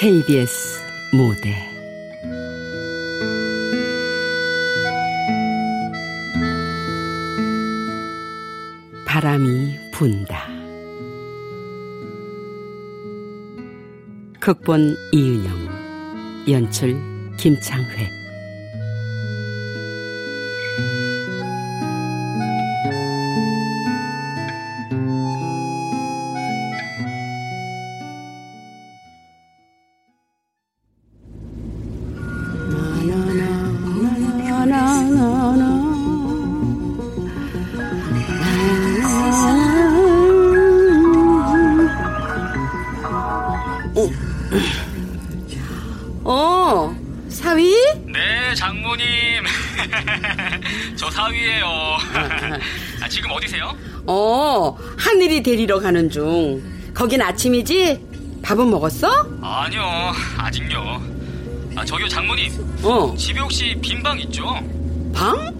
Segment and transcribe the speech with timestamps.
[0.00, 0.80] KBS
[1.12, 1.54] 무대
[9.04, 10.48] 바람이 분다.
[14.40, 16.98] 극본 이은영, 연출
[17.36, 18.19] 김창회.
[56.00, 56.62] 가는 중.
[56.94, 58.00] 거긴 아침이지?
[58.42, 59.06] 밥은 먹었어?
[59.42, 59.82] 아니요,
[60.38, 61.02] 아직요.
[61.76, 62.52] 아, 저기요, 장모님.
[62.82, 64.44] 어, 집에 혹시 빈 방 있죠?
[65.12, 65.54] 방?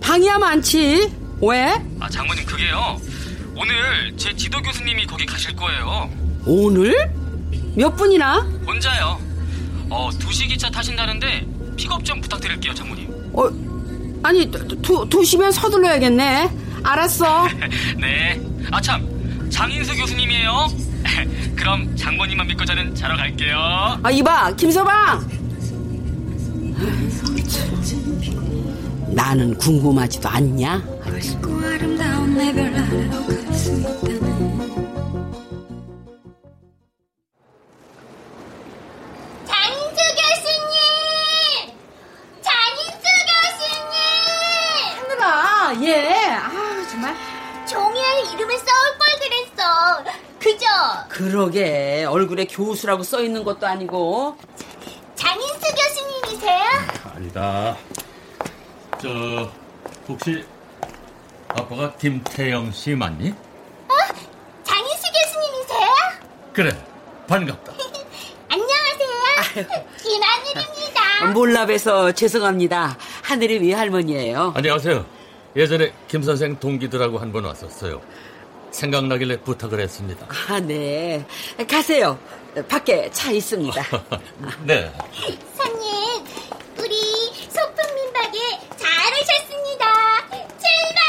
[0.00, 1.12] 방이야 많지.
[1.40, 1.74] 왜?
[1.98, 3.00] 아, 장모님, 그게요.
[3.56, 6.08] 오늘 제 지도 교수님이 거기 가실 거예요.
[6.46, 6.94] 오늘?
[7.74, 8.40] 몇 분이나?
[8.66, 9.18] 혼자요.
[9.90, 11.44] 어, 2시 기차 타신다는데
[11.76, 13.08] 픽업 좀 부탁드릴게요, 장모님.
[13.32, 13.48] 어,
[14.22, 14.48] 아니,
[14.82, 16.50] 두, 두시면 서둘러야겠네.
[16.84, 17.48] 알았어.
[18.00, 18.40] 네.
[18.70, 19.11] 아, 참.
[19.52, 20.68] 장인수 교수님이에요.
[21.54, 24.00] 그럼 장모님만 믿고 저는 자러 갈게요.
[24.02, 25.30] 아, 이봐, 김서방!
[29.14, 30.82] 나는 궁금하지도 않냐?
[31.04, 32.22] 아름다
[51.30, 52.04] 그러게.
[52.08, 54.36] 얼굴에 교수라고 써 있는 것도 아니고.
[55.14, 56.60] 장인수 교수님이세요?
[57.14, 57.76] 아니다.
[59.00, 59.50] 저
[60.08, 60.44] 혹시
[61.48, 63.28] 아빠가 김태영 씨 맞니?
[63.30, 63.94] 어?
[64.64, 65.90] 장인수 교수님이세요?
[66.52, 66.84] 그래
[67.28, 67.72] 반갑다.
[68.48, 69.84] 안녕하세요.
[70.02, 71.26] 김하늘입니다.
[71.34, 72.96] 몰라 봬서 죄송합니다.
[73.22, 74.54] 하늘의 위할머니예요.
[74.56, 75.06] 안녕하세요.
[75.54, 78.00] 예전에 김 선생 동기들하고 한 번 왔었어요.
[78.72, 80.26] 생각나길래 부탁을 했습니다.
[80.48, 81.24] 아, 네.
[81.68, 82.18] 가세요.
[82.68, 83.82] 밖에 차 있습니다.
[84.64, 84.92] 네.
[85.56, 86.24] 손님,
[86.78, 86.96] 우리
[87.48, 88.38] 소풍 민박에
[88.76, 89.86] 잘 오셨습니다.
[90.58, 91.02] 출발!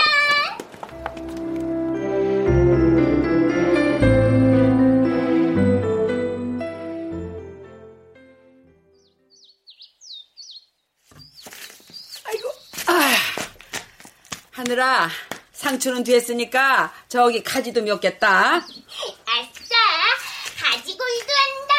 [14.52, 15.10] 하늘아,
[15.52, 18.56] 상추는 됐으니까 저기 가지도 몇 겠다.
[18.56, 18.66] 아싸,
[20.58, 21.76] 가지골도 한다.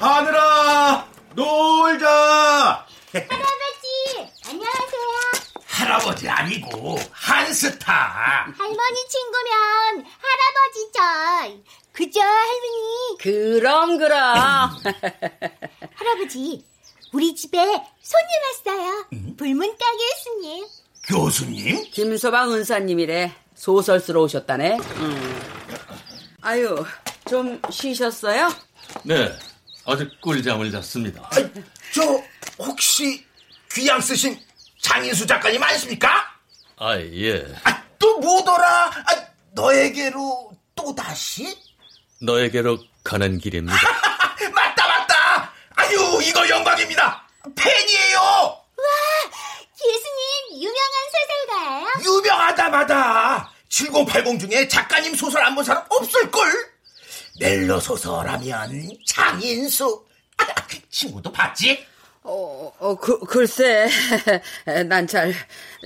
[0.00, 5.02] 하늘아 놀자 할아버지, 안녕하세요.
[5.66, 7.92] 할아버지 아니고 한스타
[8.56, 11.60] 할머니 친구면 할아버지죠.
[11.92, 13.18] 그죠, 할머니?
[13.20, 14.70] 그럼, 그럼.
[15.96, 16.64] 할아버지,
[17.16, 17.56] 우리 집에
[18.02, 18.28] 손님
[18.66, 19.06] 왔어요.
[19.38, 20.66] 불문가게 스님.
[21.08, 23.34] 교수님 김서방 은사님이래.
[23.54, 24.76] 소설 쓰러 오셨다네.
[24.76, 25.40] 음.
[26.42, 26.84] 아유,
[27.26, 28.52] 좀 쉬셨어요?
[29.04, 29.32] 네.
[29.86, 31.30] 아주 꿀잠을 잤습니다.
[31.94, 32.22] 저
[32.58, 33.24] 혹시
[33.72, 34.38] 귀양 쓰신
[34.82, 36.22] 장인수 작가님 아니십니까?
[36.76, 37.46] 아 예.
[37.64, 41.56] 아, 또 뭐더라 아, 너에게로 또 다시
[42.20, 43.78] 너에게로 가는 길입니다.
[45.86, 47.22] 아유 이거 영광입니다
[47.54, 48.60] 팬이에요
[49.78, 51.86] 교수님, 유명한 소설가예요?
[52.16, 56.50] 유명하다마다 7080 중에 작가님 소설 안 본 사람 없을걸?
[57.38, 60.04] 멜로 소설하면 장인수.
[60.38, 60.44] 아,
[60.90, 61.86] 친구도 봤지?
[62.22, 63.88] 어, 어 그, 글쎄.
[64.88, 65.32] 난 잘.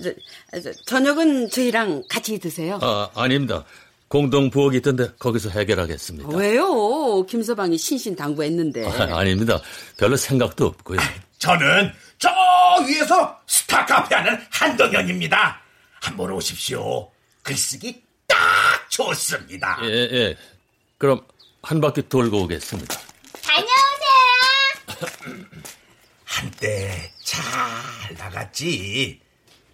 [0.02, 2.79] 저, 저, 저녁은 저희랑 같이 드세요.
[2.81, 3.64] 아 아닙니다.
[4.11, 6.37] 공동 부엌이 있던데 거기서 해결하겠습니다.
[6.37, 7.25] 왜요?
[7.27, 8.85] 김서방이 신신당부했는데.
[8.85, 9.61] 아, 아닙니다.
[9.97, 10.99] 별로 생각도 없고요.
[11.39, 12.29] 저는 저
[12.89, 15.61] 위에서 스타 카페 하는 한동현입니다.
[16.01, 17.09] 한번 오십시오.
[17.45, 18.37] 글쓰기 딱
[18.91, 19.79] 좋습니다.
[19.85, 20.37] 예, 예.
[20.99, 21.21] 그럼
[21.62, 22.97] 한 바퀴 돌고 오겠습니다.
[23.45, 25.07] 다녀오세요.
[26.25, 27.41] 한때 잘
[28.19, 29.21] 나갔지.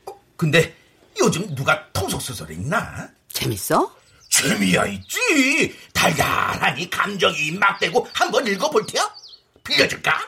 [0.04, 0.76] 어, 근데
[1.18, 3.08] 요즘 누가 통속소설 읽나?
[3.32, 3.96] 재밌어?
[4.42, 5.76] 재미야 있지.
[5.92, 9.14] 달달하니 감정이 입막되고 한번 읽어볼 테야?
[9.64, 10.18] 빌려줄까?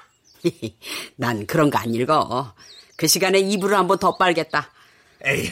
[1.17, 2.55] 난 그런 거 안 읽어.
[2.97, 4.71] 그 시간에 이불을 한번 더 빨겠다.
[5.25, 5.51] 에휴,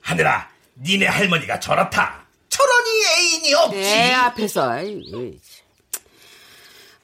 [0.00, 0.48] 하늘아,
[0.80, 2.26] 니네 할머니가 저렇다.
[2.48, 3.76] 저러니 애인이 없지.
[3.78, 4.72] 내 앞에서.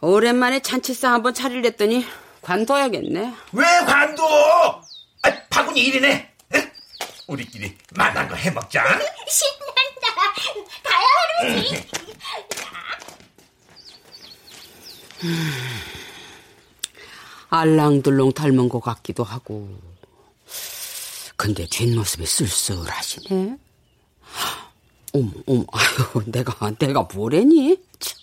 [0.00, 2.06] 오랜만에 잔치상 한번 차리랬더니
[2.42, 3.32] 관둬야겠네.
[3.52, 4.82] 왜 관둬?
[5.22, 6.32] 아, 바구니 일이네.
[6.54, 6.70] 응?
[7.28, 8.82] 우리끼리 만난 거 해먹자.
[9.28, 9.91] 신난
[11.40, 11.98] 다.
[12.18, 13.22] 가요, 할아버지.
[17.50, 19.68] 알랑들롱 닮은 것 같기도 하고.
[21.36, 23.56] 근데 뒷모습이 쓸쓸하시네.
[25.14, 27.76] 어머, 어머, 아유, 내가, 내가 뭐래니?
[27.98, 28.21] 참.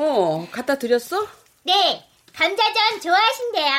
[0.00, 1.26] 어, 갖다 드렸어?
[1.64, 3.72] 네, 감자전 좋아하신대요.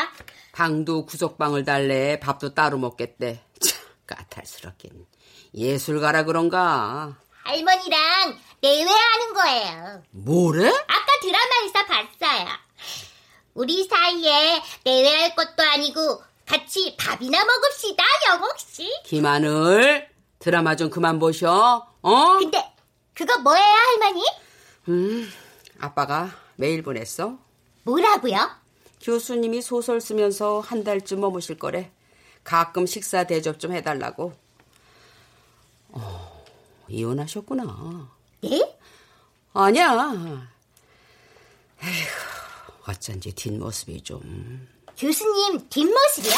[0.51, 3.41] 방도 구석방을 달래 밥도 따로 먹겠대.
[3.61, 5.07] 참, 까탈스럽긴.
[5.53, 7.15] 예술가라 그런가.
[7.43, 10.03] 할머니랑 내외하는 거예요.
[10.11, 10.67] 뭐래?
[10.67, 12.47] 아까 드라마에서 봤어요.
[13.53, 18.91] 우리 사이에 내외할 것도 아니고 같이 밥이나 먹읍시다, 영옥 씨.
[19.05, 21.87] 김하늘, 드라마 좀 그만 보셔.
[22.01, 22.37] 어?
[22.39, 22.73] 근데
[23.13, 24.23] 그거 뭐예요, 할머니?
[24.89, 25.31] 음,
[25.79, 27.37] 아빠가 메일 보냈어.
[27.83, 28.37] 뭐라고요?
[29.01, 31.91] 교수님이 소설 쓰면서 한 달쯤 머무실 거래.
[32.43, 34.33] 가끔 식사 대접 좀 해달라고.
[35.89, 36.45] 어,
[36.87, 38.09] 이혼하셨구나.
[38.41, 38.77] 네?
[39.53, 40.47] 아니야.
[41.83, 42.07] 에휴,
[42.87, 44.67] 어쩐지 뒷모습이 좀.
[44.97, 46.35] 교수님 뒷모습이요?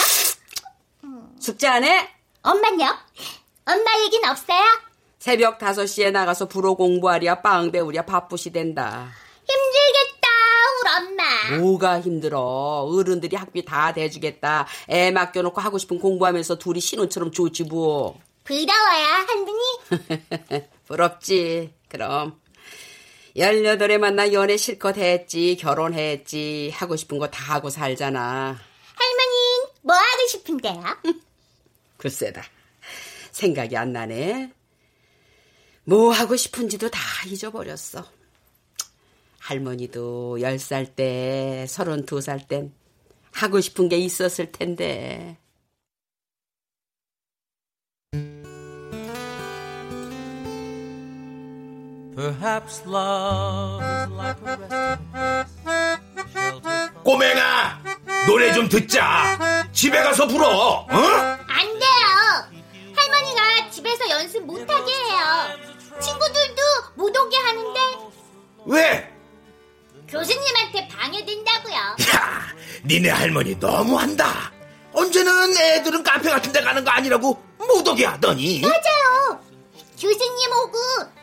[1.39, 2.09] 숙제 안 해?
[2.43, 2.95] 엄마요?
[3.65, 4.61] 엄마 얘긴 없어요?
[5.17, 9.11] 새벽 5시에 나가서 불어 공부하랴 빵 배우랴 바쁘시댄다.
[10.97, 11.57] 엄마.
[11.57, 12.39] 뭐가 힘들어.
[12.41, 14.67] 어른들이 학비 다 대주겠다.
[14.89, 18.19] 애 맡겨놓고 하고 싶은 공부하면서 둘이 신혼처럼 좋지 뭐.
[18.43, 20.67] 부러워요, 할머니?
[20.87, 21.73] 부럽지.
[21.87, 22.39] 그럼.
[23.35, 25.55] 18에 만나 연애 실컷 했지.
[25.59, 26.71] 결혼했지.
[26.73, 28.19] 하고 싶은 거 다 하고 살잖아.
[28.95, 30.83] 할머니, 뭐 하고 싶은데요?
[31.97, 32.43] 글쎄다.
[33.31, 34.51] 생각이 안 나네.
[35.85, 38.05] 뭐 하고 싶은지도 다 잊어버렸어.
[39.51, 42.73] 할머니도 10살 때, 32살 땐
[43.33, 45.37] 하고 싶은 게 있었을 텐데.
[57.03, 57.83] 꼬맹아,
[58.27, 59.67] 노래 좀 듣자.
[59.73, 60.47] 집에 가서 불어.
[60.47, 60.87] 어?
[60.87, 62.63] 안 돼요.
[62.95, 65.59] 할머니가 집에서 연습 못하게 해요.
[65.99, 66.61] 친구들도
[66.95, 67.79] 못 오게 하는데
[68.65, 69.10] 왜?
[70.11, 71.73] 교수님한테 방해된다고요.
[71.73, 72.47] 야,
[72.85, 74.51] 니네 할머니 너무한다.
[74.93, 78.59] 언제는 애들은 카페 같은 데 가는 거 아니라고 못 오게 하더니.
[78.59, 79.39] 맞아요.
[79.99, 80.77] 교수님 오고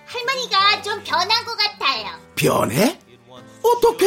[0.07, 2.19] 할머니가 좀 변한 것 같아요.
[2.35, 2.99] 변해?
[3.63, 4.07] 어떻게?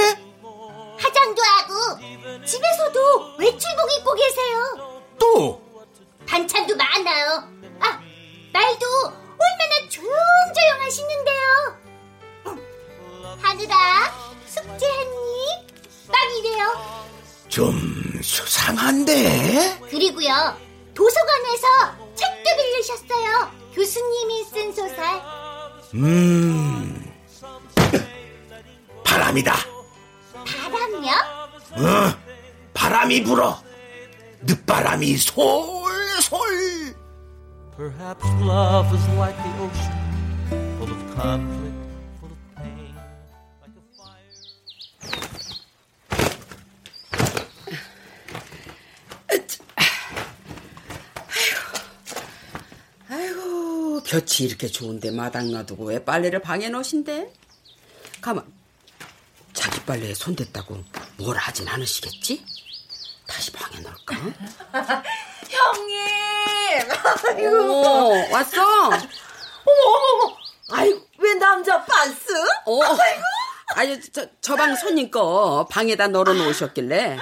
[0.98, 5.04] 화장도 하고 집에서도 외출복 입고 계세요.
[5.20, 5.62] 또?
[6.26, 7.48] 반찬도 많아요.
[7.82, 8.00] 아,
[8.54, 11.82] 말도 얼마나 조용조용 하시는데요.
[13.42, 15.68] 하늘아, 숙제했니?
[16.08, 17.12] 막 이래요.
[17.48, 19.80] 좀 수상한데?
[19.90, 20.58] 그리고요,
[20.94, 21.68] 도서관에서
[22.16, 23.52] 책도 빌리셨어요.
[23.74, 25.06] 교수님이 쓴 소설.
[25.94, 27.12] 음.
[29.06, 29.54] 바람이다.
[30.72, 31.12] 바람요?
[31.72, 32.14] 어,
[32.74, 33.58] 바람이 불어.
[34.42, 36.96] 늦바람이 솔솔.
[37.78, 39.92] Perhaps love is like the ocean,
[40.78, 41.61] full of conflict,
[54.12, 57.32] 볕이 이렇게 좋은데 마당 놔두고 왜 빨래를 방에 넣으신대?
[58.20, 58.44] 가만,
[59.54, 60.84] 자기 빨래에 손댔다고
[61.18, 62.46] 뭘 하진 않으시겠지?
[63.26, 64.18] 다시 방에 넣을까?
[65.48, 65.98] 형님!
[67.54, 68.62] 오, 왔어?
[68.88, 70.38] 어머, 어머, 어머!
[70.72, 72.34] 아이고, 왜 남자 반스?
[72.66, 72.80] 어,
[73.76, 77.18] 아유, 저, 저 방 손님 거 방에다 널어 놓으셨길래.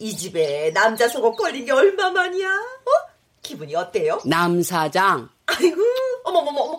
[0.00, 2.48] 이 집에 남자 속옷 걸린 게 얼마만이야?
[2.50, 2.90] 어?
[3.42, 4.20] 기분이 어때요?
[4.26, 5.28] 남 사장.
[5.46, 5.80] 아이고,
[6.38, 6.78] 어머머머, 어머.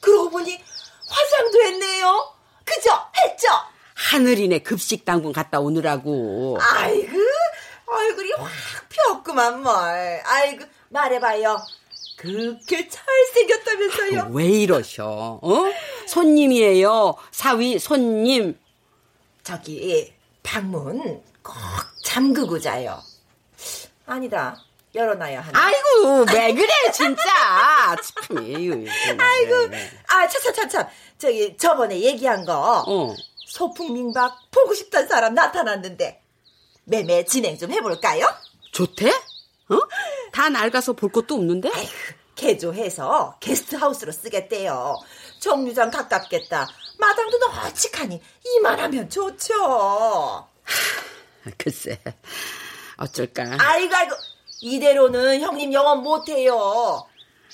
[0.00, 0.58] 그러고 보니
[1.08, 2.32] 화장도 했네요.
[2.64, 2.90] 그죠?
[3.22, 3.48] 했죠?
[3.94, 6.58] 하늘이네 급식 당분 갔다 오느라고.
[6.60, 7.18] 아이고,
[7.86, 8.50] 얼굴이 확
[8.88, 9.74] 폈구만 뭘.
[10.24, 11.58] 아이고, 말해봐요.
[12.16, 14.28] 그렇게 잘생겼다면서요?
[14.32, 15.40] 왜 이러셔?
[15.42, 15.64] 어?
[16.06, 17.16] 손님이에요.
[17.32, 18.58] 사위 손님.
[19.42, 21.54] 저기 방문 꼭
[22.04, 23.02] 잠그고 자요.
[24.06, 24.56] 아니다.
[24.94, 25.66] 열어놔야 하나.
[25.66, 27.22] 아이고 왜 그래 진짜.
[27.96, 28.84] 참, 에휴,
[29.18, 30.88] 아이고, 네, 아, 차차차차.
[31.18, 33.14] 저기 저번에 얘기한 거 어.
[33.46, 36.20] 소풍민박 보고 싶던 사람 나타났는데
[36.84, 38.26] 매매 진행 좀 해볼까요?
[38.72, 39.08] 좋대?
[39.08, 39.78] 어?
[40.32, 41.70] 다 낡아서 볼 것도 없는데?
[42.34, 44.96] 개조해서 게스트하우스로 쓰겠대요.
[45.40, 46.66] 정류장 가깝겠다.
[46.98, 50.48] 마당도 널찍하니 이만하면 좋죠.
[51.58, 52.00] 글쎄
[52.96, 53.44] 어쩔까.
[53.58, 54.14] 아이고 아이고
[54.62, 57.04] 이대로는 형님 영업 못해요.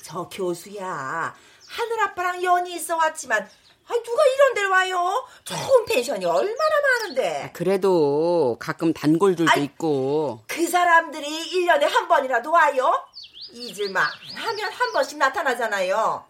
[0.05, 1.35] 저 교수야
[1.67, 3.49] 하늘 아빠랑 연이 있어 왔지만
[3.91, 5.27] 아이 누가 이런 데를 와요?
[5.45, 7.51] 좋은 펜션이 얼마나 많은데.
[7.55, 9.65] 그래도 가끔 단골들도 아이.
[9.65, 10.43] 있고.
[10.47, 12.93] 그 사람들이 1년에 한 번이라도 와요?
[13.55, 16.23] 잊을만 하면 한 번씩 나타나잖아요.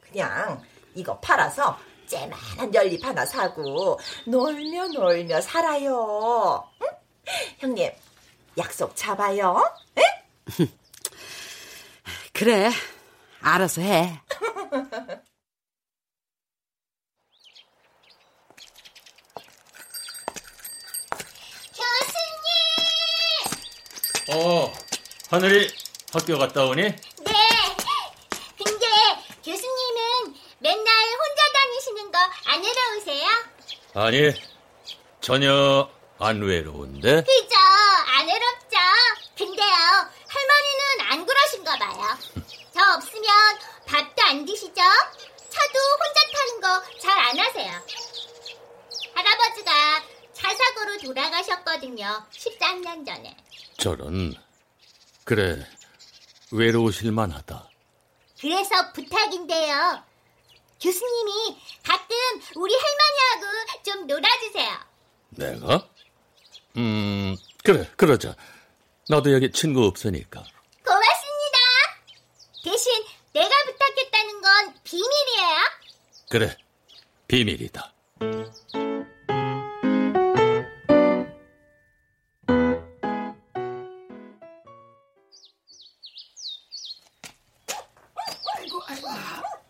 [0.00, 0.62] 그냥
[0.94, 6.66] 이거 팔아서 째만한 연립 하나 사고 놀며 놀며 살아요.
[6.80, 6.86] 응?
[7.58, 7.90] 형님
[8.58, 9.62] 약속 잡아요.
[9.98, 10.02] 에?
[12.32, 12.70] 그래
[13.40, 14.20] 알아서 해.
[24.26, 24.36] 교수님!
[24.36, 24.72] 어,
[25.30, 25.68] 하늘이
[26.12, 26.82] 학교 갔다 오니?
[26.82, 26.96] 네.
[28.64, 28.86] 근데
[29.44, 33.26] 교수님은 맨날 혼자 다니시는 거 안 외로우세요?
[33.94, 34.32] 아니,
[35.20, 37.22] 전혀 안 외로운데?
[37.22, 37.55] 그죠?
[39.36, 39.76] 근데요,
[40.28, 42.18] 할머니는 안 그러신가 봐요.
[42.72, 43.30] 저 없으면
[43.86, 44.74] 밥도 안 드시죠?
[44.74, 47.72] 차도 혼자 타는 거 잘 안 하세요.
[49.14, 49.72] 할아버지가
[50.32, 52.26] 차 사고로 돌아가셨거든요.
[52.32, 53.36] 13년 전에.
[53.78, 54.34] 저런.
[55.24, 55.66] 그래,
[56.52, 57.68] 외로우실 만 하다.
[58.40, 60.02] 그래서 부탁인데요.
[60.80, 62.16] 교수님이 가끔
[62.56, 64.78] 우리 할머니하고 좀 놀아주세요.
[65.30, 65.88] 내가?
[66.76, 68.34] 음, 그래, 그러자.
[69.08, 70.42] 나도 여기 친구 없으니까.
[70.84, 71.58] 고맙습니다.
[72.64, 72.92] 대신
[73.32, 75.56] 내가 부탁했다는 건 비밀이에요.
[76.28, 76.56] 그래,
[77.28, 77.92] 비밀이다.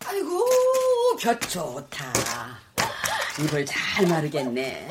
[0.06, 0.46] 아이고
[1.20, 2.12] 볕 좋다.
[3.38, 4.88] 이걸 잘 마르겠네.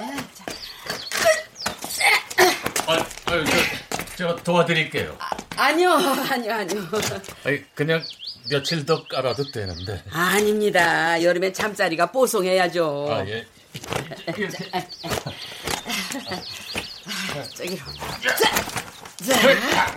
[2.87, 3.84] 아, 아, 저,
[4.17, 5.17] 제가 도와드릴게요.
[5.57, 6.81] 아 니요 아니요 아니요.
[7.43, 8.01] 아니, 그냥
[8.49, 10.03] 며칠 더 깔아도 되는데.
[10.11, 11.21] 아닙니다.
[11.21, 13.07] 여름엔 잠자리가 뽀송해야죠.
[13.09, 13.45] 아, 예.
[17.55, 17.85] 저기로.
[19.25, 19.95] 자,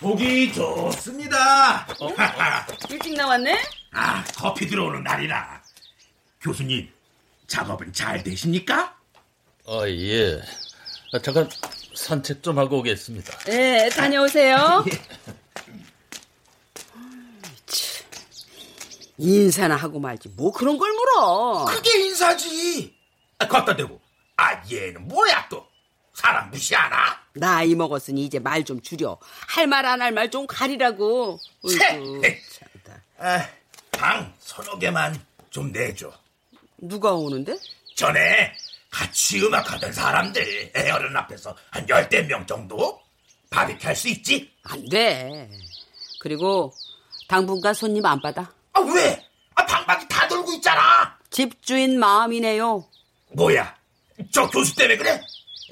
[0.00, 1.86] 보기 좋습니다.
[2.90, 3.62] 일찍 나왔네?
[3.92, 5.62] 아, 커피 들어오는 날이라.
[6.42, 6.88] 교수님,
[7.46, 8.94] 작업은 잘 되십니까?
[9.66, 10.40] 아, 예.
[11.14, 11.48] 아, 잠깐
[11.94, 13.38] 산책 좀 하고 오겠습니다.
[13.44, 14.84] 네, 다녀오세요.
[19.16, 21.66] 인사나 하고 말지 뭐 그런 걸 물어.
[21.66, 22.96] 그게 인사지.
[23.38, 24.00] 아, 갖다 대고.
[24.36, 25.64] 아, 얘는 뭐야 또?
[26.14, 27.20] 사람 무시하나?
[27.34, 29.16] 나이 먹었으니 이제 말 좀 줄여.
[29.48, 31.38] 할 말 안 할 말 좀 가리라고.
[31.62, 33.02] 참다.
[33.18, 33.48] 아,
[33.92, 36.12] 방 서너 개만 좀 내줘.
[36.78, 37.56] 누가 오는데?
[37.94, 38.52] 전에
[38.98, 43.00] 같이 음악하던 사람들 애어른 앞에서 한 열대 명 정도
[43.50, 44.52] 바비큐 할 수 있지?
[44.62, 45.50] 안 돼.
[46.20, 46.72] 그리고
[47.26, 48.52] 당분간 손님 안 받아.
[48.72, 49.20] 아 왜?
[49.56, 51.18] 아 방박이 다 돌고 있잖아.
[51.30, 52.84] 집주인 마음이네요.
[53.32, 53.74] 뭐야?
[54.32, 55.20] 저 교수 때문에 그래?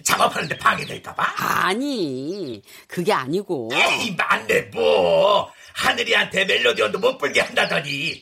[0.04, 1.34] 작업하는데 방해될까봐?
[1.36, 3.70] 아니, 그게 아니고.
[3.72, 8.20] 에이 맞네 뭐 하늘이한테 멜로디언도 못 불게 한다더니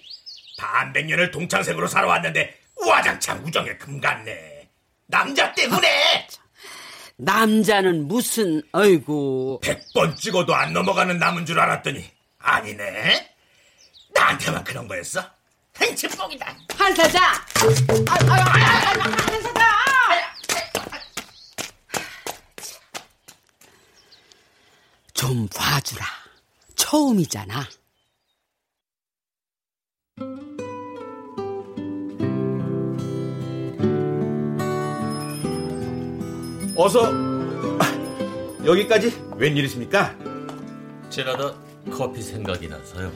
[0.59, 2.55] 반백년을 동창생으로 살아왔는데
[2.87, 4.50] 와장창 우정에 금갔네.
[5.11, 6.29] 남자 때문에
[7.17, 9.61] 남자는 무슨, 아이고.
[9.63, 13.35] 백번 찍어도 안 넘어가는 남은 줄 알았더니 아니네.
[14.15, 15.23] 나한테만 그런 거였어?
[15.81, 16.57] 행치뽕이다.
[16.79, 17.23] 한 사장!
[17.23, 17.35] 아,
[18.09, 18.51] 아, 아,
[19.03, 19.71] 한 사장!
[25.13, 26.07] 좀 봐주라.
[26.77, 27.69] 처음이잖아.
[36.83, 37.13] 어서
[37.79, 40.17] 아, 여기까지 웬일이십니까?
[41.11, 41.55] 지나다
[41.91, 43.13] 커피 생각이 나서요.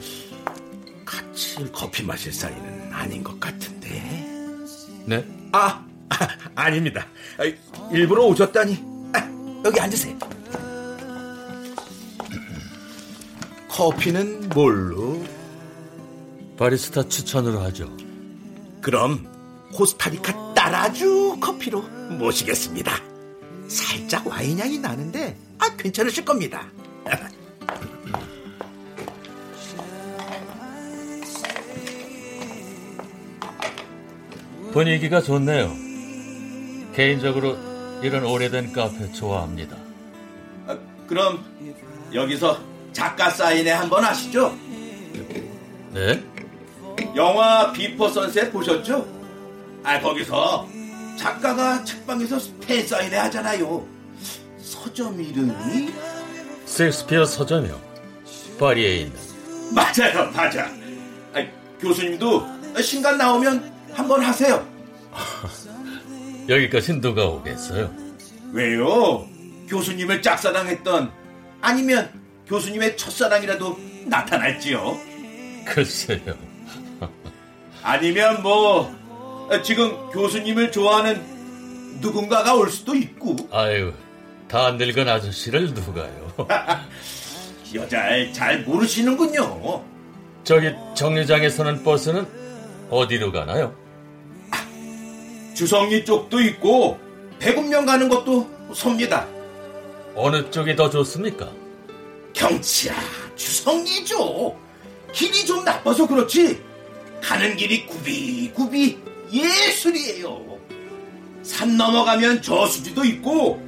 [1.03, 3.89] 같이 커피 마실 사이는 아닌 것 같은데.
[5.05, 5.25] 네?
[5.51, 7.07] 아, 아 아닙니다.
[7.39, 8.83] 아, 일부러 오셨다니.
[9.13, 10.15] 아, 여기 앉으세요.
[13.67, 15.23] 커피는 뭘로?
[16.55, 17.91] 바리스타 추천으로 하죠.
[18.79, 19.25] 그럼
[19.73, 23.14] 코스타리카 따라주 커피로 모시겠습니다.
[23.67, 26.67] 살짝 와인 향이 나는데 아 괜찮으실 겁니다.
[34.71, 35.73] 분위기가 좋네요.
[36.93, 37.57] 개인적으로
[38.01, 39.77] 이런 오래된 카페 좋아합니다.
[40.67, 41.43] 아, 그럼
[42.13, 42.59] 여기서
[42.91, 44.53] 작가 사인회 한번 하시죠.
[45.93, 46.21] 네?
[47.15, 49.07] 영화 Before Sunset 보셨죠?
[49.83, 50.67] 아 거기서
[51.17, 53.85] 작가가 책방에서 팬 사인회 하잖아요.
[54.59, 55.93] 서점 이름이
[56.65, 57.79] 셰익스피어 서점이요.
[58.59, 59.17] 파리에 있는.
[59.73, 60.65] 맞아요, 맞아.
[61.33, 61.45] 아,
[61.79, 62.45] 교수님도
[62.81, 64.65] 신간 나오면 한번 하세요.
[66.49, 67.91] 여기까지 누가 오겠어요?
[68.51, 69.27] 왜요?
[69.67, 71.11] 교수님을 짝사랑했던
[71.61, 72.11] 아니면
[72.47, 74.97] 교수님의 첫사랑이라도 나타날지요.
[75.65, 76.37] 글쎄요.
[77.81, 78.93] 아니면 뭐
[79.63, 83.93] 지금 교수님을 좋아하는 누군가가 올 수도 있고 아유,
[84.47, 86.47] 다 늙은 아저씨를 누가요?
[87.73, 89.83] 여자를 잘 모르시는군요.
[90.43, 92.27] 저기 정류장에 서는 버스는
[92.89, 93.75] 어디로 가나요?
[95.55, 96.99] 주성리 쪽도 있고
[97.39, 99.27] 배금령 가는 것도 섭니다.
[100.15, 101.49] 어느 쪽이 더 좋습니까?
[102.33, 102.93] 경치야
[103.35, 104.57] 주성리죠.
[105.13, 106.61] 길이 좀 나빠서 그렇지
[107.21, 108.99] 가는 길이 구비구비
[109.31, 110.59] 예술이에요.
[111.43, 113.61] 산 넘어가면 저수지도 있고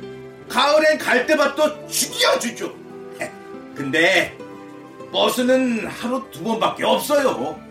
[0.50, 2.74] 가을엔 갈대밭도 죽여주죠.
[3.76, 4.38] 근데
[5.12, 7.34] 버스는 하루 두 번밖에 없어요.
[7.34, 7.68] 도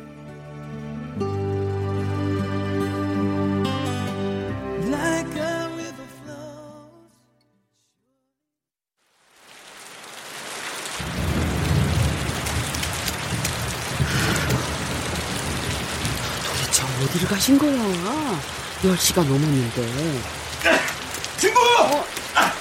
[17.07, 17.73] 어디를 가신 거야?
[18.83, 20.21] 10시가 넘었는데.
[21.39, 21.61] 친구!
[22.35, 22.53] 아,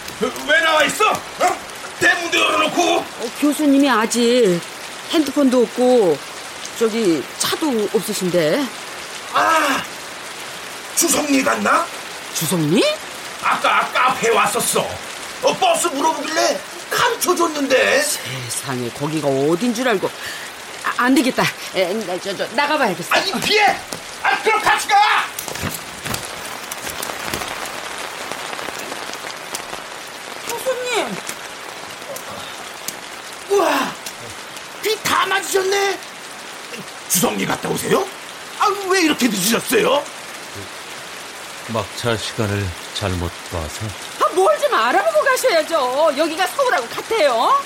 [0.47, 1.09] 왜 나와 있어?
[1.11, 1.57] 어?
[1.99, 4.59] 대문도 열어놓고 어, 교수님이 아직
[5.11, 6.17] 핸드폰도 없고
[6.77, 8.65] 저기 차도 없으신데.
[9.33, 9.83] 아
[10.95, 11.85] 주성리 갔나?
[12.33, 12.83] 주성리?
[13.41, 14.81] 아까 카페에 왔었어.
[15.41, 18.01] 어, 버스 물어보길래 감춰줬는데.
[18.01, 20.07] 세상에 거기가 어딘 줄 알고.
[20.83, 21.43] 아, 안 되겠다.
[21.75, 23.13] 에, 나, 저, 저, 나가봐야겠어.
[23.15, 23.75] 아니 피해.
[24.45, 24.95] 아 그럼 같이 가.
[30.47, 31.15] 교수님.
[33.49, 33.93] 우와
[34.83, 35.99] 귀다 맞으셨네.
[37.09, 38.05] 주성리 갔다 오세요?
[38.59, 40.03] 아 왜 이렇게 늦으셨어요?
[41.67, 43.85] 막차 시간을 잘못 봐서
[44.21, 46.13] 아, 뭘 좀 알아보고 가셔야죠.
[46.17, 47.63] 여기가 서울하고 같아요.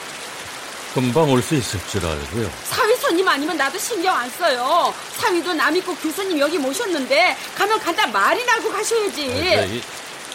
[0.93, 2.51] 금방 올 수 있을 줄 알고요.
[2.69, 4.93] 사위 손님 아니면 나도 신경 안 써요.
[5.17, 9.27] 사위도 남 있고 교수님 여기 모셨는데 가면 간다 말이나 하고 가셔야지.
[9.29, 9.83] 어제 이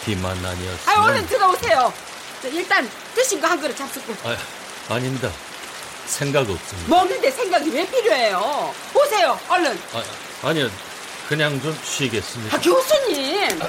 [0.05, 1.93] 비만 아니었으면 아, 얼른 들어오세요.
[2.41, 4.15] 저, 일단 드신 거 한 그릇 잡수고.
[4.23, 4.37] 아,
[4.93, 5.29] 아닙니다.
[6.05, 6.87] 생각 없습니다.
[6.89, 8.73] 먹는데 생각이 왜 필요해요?
[8.93, 9.77] 오세요, 얼른.
[9.93, 10.03] 아,
[10.47, 10.69] 아니요.
[11.27, 12.55] 그냥 좀 쉬겠습니다.
[12.55, 13.59] 아, 교수님.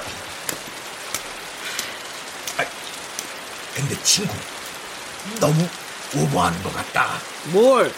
[3.75, 4.33] 근데 친구
[5.39, 5.67] 너무
[6.23, 7.19] 오버하는 것 같다.
[7.45, 7.91] 뭘?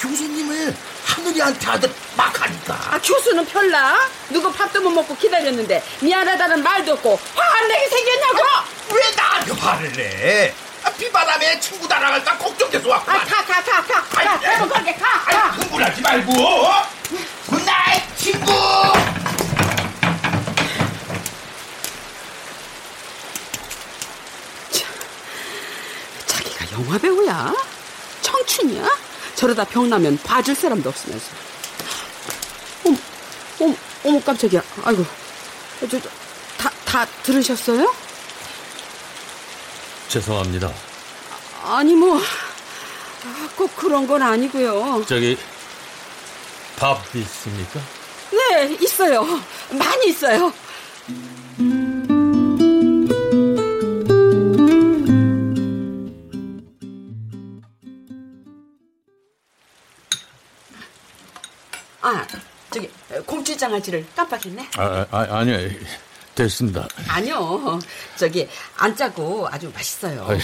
[0.00, 0.74] 교수님을
[1.04, 2.74] 하늘이한테 하듯 막 하니까.
[2.90, 4.08] 아, 교수는 별나?
[4.30, 8.38] 누구 밥도 못 먹고 기다렸는데 미안하다는 말도 없고 화 안 내게 생겼냐고?
[8.92, 10.54] 왜 나한테 화를 내?
[10.84, 13.20] 아, 비바람에 친구 날아갈까 걱정돼서 왔구만.
[13.20, 15.44] 아, 가, 가, 가, 가, 가, 가, 행복하게 가, 가.
[15.46, 16.32] 아이, 흥분하지 말고.
[17.48, 18.52] Good night, 친구.
[26.26, 27.54] 자기가 영화 배우야?
[28.20, 28.86] 청춘이야?
[29.34, 31.26] 저러다 병나면 봐줄 사람도 없으면서.
[32.84, 32.96] 어머,
[33.60, 34.62] 어머, 어머 깜짝이야.
[34.84, 35.04] 아이고,
[35.80, 36.00] 저, 저,
[36.58, 37.92] 다, 다 들으셨어요?
[40.08, 40.72] 죄송합니다.
[41.64, 45.04] 아니 뭐, 아, 꼭 그런 건 아니고요.
[45.08, 45.38] 저기
[46.76, 47.80] 밥 있습니까?
[48.30, 49.24] 네, 있어요.
[49.70, 50.52] 많이 있어요.
[62.06, 62.24] 아,
[62.70, 62.88] 저기
[63.26, 64.68] 곰치장아찌를 깜빡했네.
[64.76, 65.58] 아, 아 아니요.
[66.36, 66.86] 됐습니다.
[67.08, 67.80] 아니요.
[68.16, 70.24] 저기 안 짜고 아주 맛있어요.
[70.28, 70.38] 아이,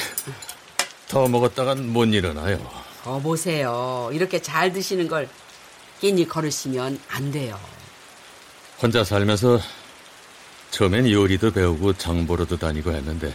[1.06, 2.58] 더 먹었다간 못 일어나요.
[3.04, 4.10] 어 보세요.
[4.12, 5.28] 이렇게 잘 드시는 걸
[6.00, 7.60] 끼니 걸으시면 안 돼요.
[8.80, 9.60] 혼자 살면서
[10.72, 13.32] 처음엔 요리도 배우고 장보러도 다니고 했는데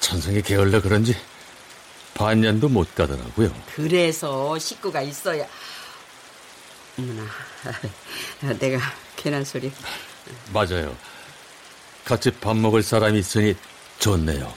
[0.00, 1.16] 천성이 게을러 그런지
[2.12, 3.54] 반년도 못 가더라고요.
[3.74, 5.46] 그래서 식구가 있어야.
[7.00, 7.24] 어머나,
[8.58, 8.78] 내가
[9.16, 9.72] 괜한 소리.
[10.52, 10.94] 맞아요.
[12.04, 13.56] 같이 밥 먹을 사람이 있으니
[13.98, 14.52] 좋네요.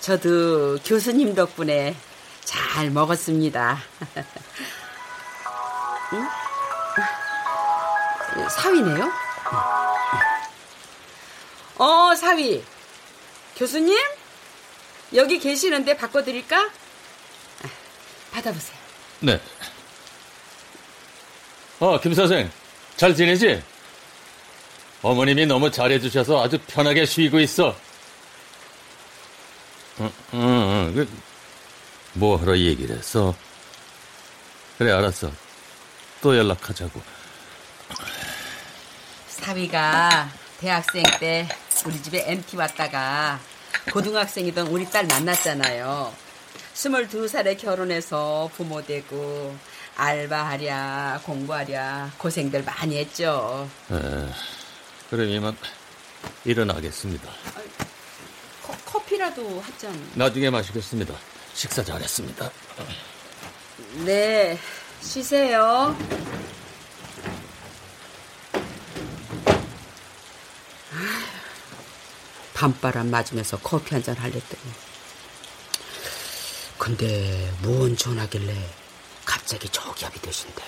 [0.00, 1.94] 저도 교수님 덕분에
[2.44, 3.78] 잘 먹었습니다.
[6.14, 6.28] 응?
[8.48, 9.12] 사위네요?
[11.76, 12.64] 어, 사위.
[13.56, 13.96] 교수님?
[15.14, 16.70] 여기 계시는데 바꿔드릴까?
[18.32, 18.76] 받아보세요.
[19.20, 19.40] 네.
[21.80, 22.50] 어, 김 선생,
[22.96, 23.62] 잘 지내지?
[25.02, 27.76] 어머님이 너무 잘해주셔서 아주 편하게 쉬고 있어.
[30.00, 30.94] 응, 응, 응.
[30.94, 31.08] 그,
[32.14, 33.34] 뭐 하러 얘기를 했어?
[34.78, 35.30] 그래, 알았어.
[36.22, 37.00] 또 연락하자고.
[39.28, 41.46] 사위가 대학생 때
[41.84, 43.38] 우리 집에 MT 왔다가
[43.92, 46.14] 고등학생이던 우리 딸 만났잖아요.
[46.74, 49.54] 22살에 결혼해서 부모 되고
[49.96, 53.68] 알바하랴 공부하랴 고생들 많이 했죠.
[53.90, 53.94] 에,
[55.10, 55.56] 그럼 이만
[56.44, 57.30] 일어나겠습니다.
[58.62, 60.10] 커, 커피라도 한 잔.
[60.14, 61.14] 나중에 마시겠습니다.
[61.54, 62.50] 식사 잘했습니다.
[64.04, 64.58] 네,
[65.00, 65.96] 쉬세요.
[72.54, 74.62] 밤바람 맞으면서 커피 한 잔 할랬더니
[76.78, 78.54] 근데 뭔 전화길래
[79.24, 80.62] 갑자기 저기압이 되신대?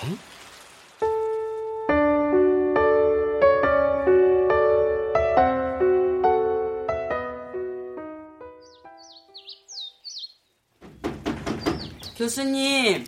[12.17, 13.07] 교수님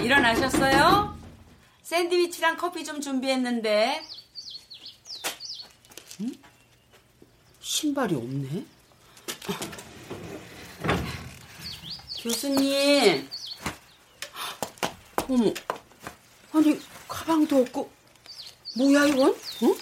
[0.00, 1.16] 일어나셨어요?
[1.82, 4.02] 샌드위치랑 커피 좀 준비했는데
[6.22, 6.32] 응?
[7.60, 8.64] 신발이 없네
[12.22, 13.28] 교수님
[15.28, 15.52] 어머
[16.52, 17.90] 아니 가방도 없고
[18.76, 19.34] 뭐야 이건?
[19.62, 19.74] 응?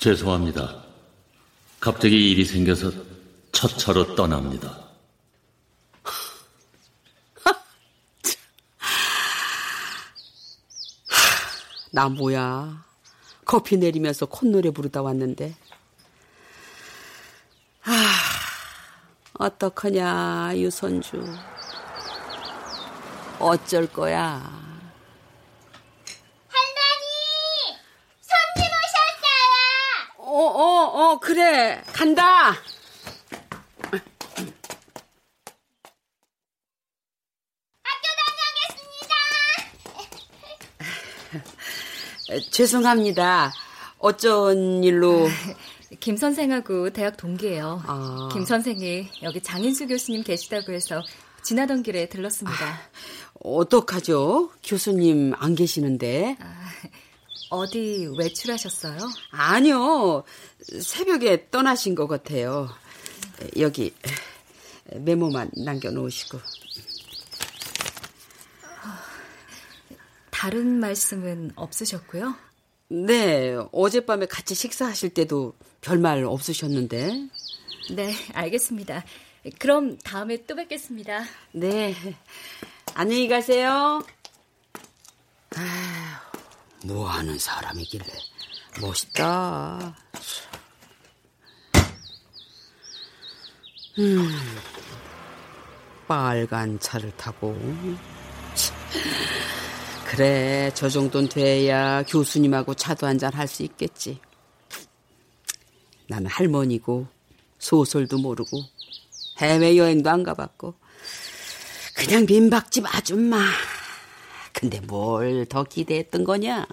[0.00, 0.84] 죄송합니다.
[1.80, 2.92] 갑자기 일이 생겨서
[3.52, 4.84] 첫 차로 떠납니다.
[11.92, 12.84] 나 뭐야
[13.44, 15.54] 커피 내리면서 콧노래 부르다 왔는데
[19.38, 21.22] 어떡하냐 유선주.
[23.38, 24.40] 어쩔 거야.
[26.48, 27.78] 할머니!
[28.20, 30.16] 손님 오셨어요!
[30.18, 31.82] 어 어어 어, 그래.
[31.92, 32.54] 간다.
[42.30, 43.52] 에, 죄송합니다.
[43.98, 45.28] 어쩐 일로
[46.00, 47.82] 김 선생하고 대학 동기예요.
[47.86, 48.28] 아.
[48.32, 51.02] 김 선생이 여기 장인수 교수님 계시다고 해서
[51.42, 52.80] 지나던 길에 들렀습니다.
[53.40, 56.36] 어떡하죠 교수님 안 계시는데
[57.50, 58.98] 어디 외출하셨어요?
[59.30, 60.24] 아니요.
[60.80, 62.68] 새벽에 떠나신 것 같아요.
[63.58, 63.94] 여기
[64.92, 66.40] 메모만 남겨놓으시고.
[70.30, 72.34] 다른 말씀은 없으셨고요?
[72.88, 77.28] 네, 어젯밤에 같이 식사하실 때도 별말 없으셨는데.
[77.92, 79.04] 네, 알겠습니다.
[79.58, 81.24] 그럼 다음에 또 뵙겠습니다.
[81.52, 81.94] 네,
[82.94, 84.04] 안녕히 가세요.
[86.84, 88.06] 뭐 하는 사람이길래
[88.80, 89.96] 멋있다.
[93.98, 94.28] 음,
[96.06, 97.56] 빨간 차를 타고.
[100.10, 104.20] 그래, 저 정도는 돼야 교수님하고 차도 한잔 할 수 있겠지.
[106.08, 107.06] 나는 할머니고,
[107.58, 108.62] 소설도 모르고,
[109.38, 110.74] 해외여행도 안 가봤고,
[111.96, 113.38] 그냥 민박집 아줌마.
[114.52, 116.66] 근데 뭘 더 기대했던 거냐?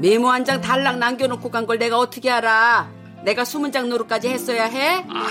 [0.00, 2.88] 메모 한 장 달랑 남겨놓고 간 걸 내가 어떻게 알아?
[3.24, 5.04] 내가 수문 장 노릇까지 했어야 해?
[5.08, 5.26] 아,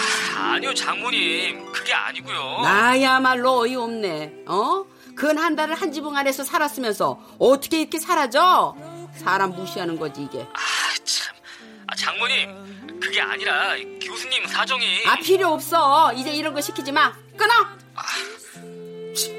[0.54, 1.72] 아니요, 장모님.
[1.72, 2.60] 그게 아니고요.
[2.62, 4.44] 나야말로 어이없네.
[4.48, 4.86] 어?
[5.16, 8.76] 근 한 달을 한 지붕 안에서 살았으면서 어떻게 이렇게 사라져?
[9.16, 10.42] 사람 무시하는 거지 이게.
[10.42, 10.60] 아,
[11.04, 11.36] 참.
[11.88, 13.72] 아, 장모님, 그게 아니라
[14.04, 14.86] 교수님 사정이.
[15.08, 16.12] 아 필요 없어.
[16.14, 17.14] 이제 이런 거 시키지 마.
[17.38, 17.54] 끊어.
[19.16, 19.34] 치,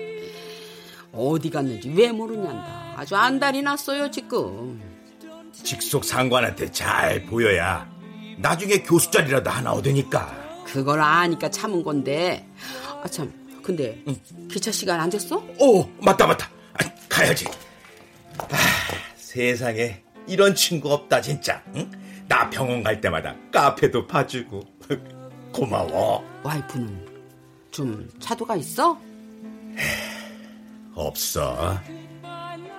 [1.13, 2.95] 어디 갔는지 왜 모르냐다.
[2.97, 4.81] 아주 안달이 났어요 지금.
[5.53, 7.89] 직속 상관한테 잘 보여야
[8.39, 10.33] 나중에 교수 자리라도 하나 얻으니까.
[10.65, 12.47] 그걸 아니까 참은 건데.
[13.03, 13.33] 아 참.
[13.63, 14.03] 근데
[14.51, 15.37] 기차 시간 안 됐어?
[15.59, 16.49] 오 맞다 맞다.
[16.75, 17.47] 아, 가야지.
[18.39, 18.47] 아,
[19.17, 21.63] 세상에 이런 친구 없다 진짜.
[21.75, 21.91] 응?
[22.29, 24.63] 나 병원 갈 때마다 카페도 봐주고
[25.53, 26.25] 고마워.
[26.43, 27.07] 와이프는
[27.71, 28.99] 좀 차도가 있어?
[30.95, 31.79] 없어.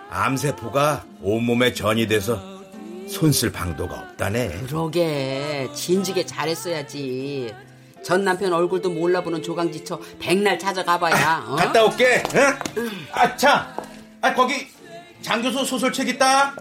[0.09, 2.58] 암세포가 온몸에 전이 돼서
[3.09, 4.61] 손쓸 방도가 없다네.
[4.67, 7.53] 그러게 진지게 잘했어야지.
[8.03, 11.45] 전 남편 얼굴도 몰라보는 조강지처 백날 찾아가봐야.
[11.47, 11.55] 어?
[11.55, 12.23] 갔다 올게.
[12.35, 12.89] 응?
[13.11, 13.75] 아, 자,
[14.21, 14.67] 아, 거기
[15.21, 16.55] 장 교수 소설책 있다.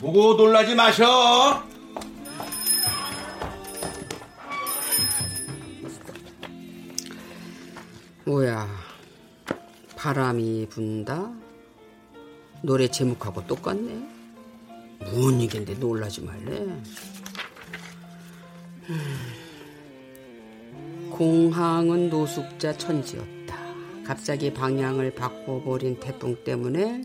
[0.00, 1.62] 보고 놀라지 마셔.
[8.24, 8.68] 뭐야?
[9.96, 11.30] 바람이 분다.
[12.62, 14.11] 노래 제목하고 똑같네.
[15.10, 16.58] 뭔 얘긴데 놀라지 말래.
[16.58, 16.82] 음.
[21.10, 23.56] 공항은 노숙자 천지였다.
[24.04, 27.04] 갑자기 방향을 바꿔버린 태풍 때문에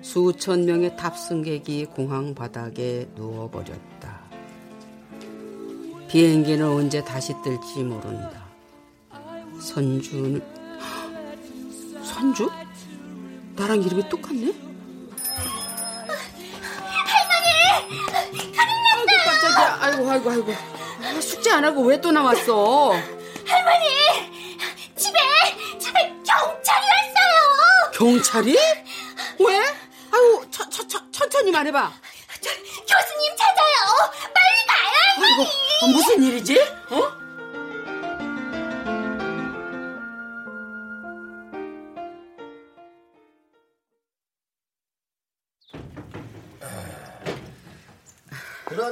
[0.00, 4.28] 수천 명의 탑승객이 공항 바닥에 누워버렸다.
[6.08, 8.46] 비행기는 언제 다시 뜰지 모른다.
[9.60, 10.40] 선주는
[12.04, 12.48] 선주?
[13.56, 14.67] 나랑 이름이 똑같네?
[17.88, 19.78] 아이고 깜짝이야.
[19.80, 20.54] 아이고 아이고 아이고.
[21.02, 22.92] 아, 숙제 안 하고 왜 또 나왔어?
[23.46, 23.86] 할머니!
[24.96, 25.18] 집에,
[25.78, 27.90] 집에 경찰이 왔어요!
[27.94, 28.56] 경찰이?
[29.38, 29.58] 왜?
[30.12, 31.92] 아유 천, 천, 천, 천천히 말해봐.
[32.40, 34.10] 저, 교수님 찾아요!
[34.34, 35.32] 빨리 가요, 할머니!
[35.32, 35.50] 아이고
[35.82, 36.77] 아, 무슨 일이지?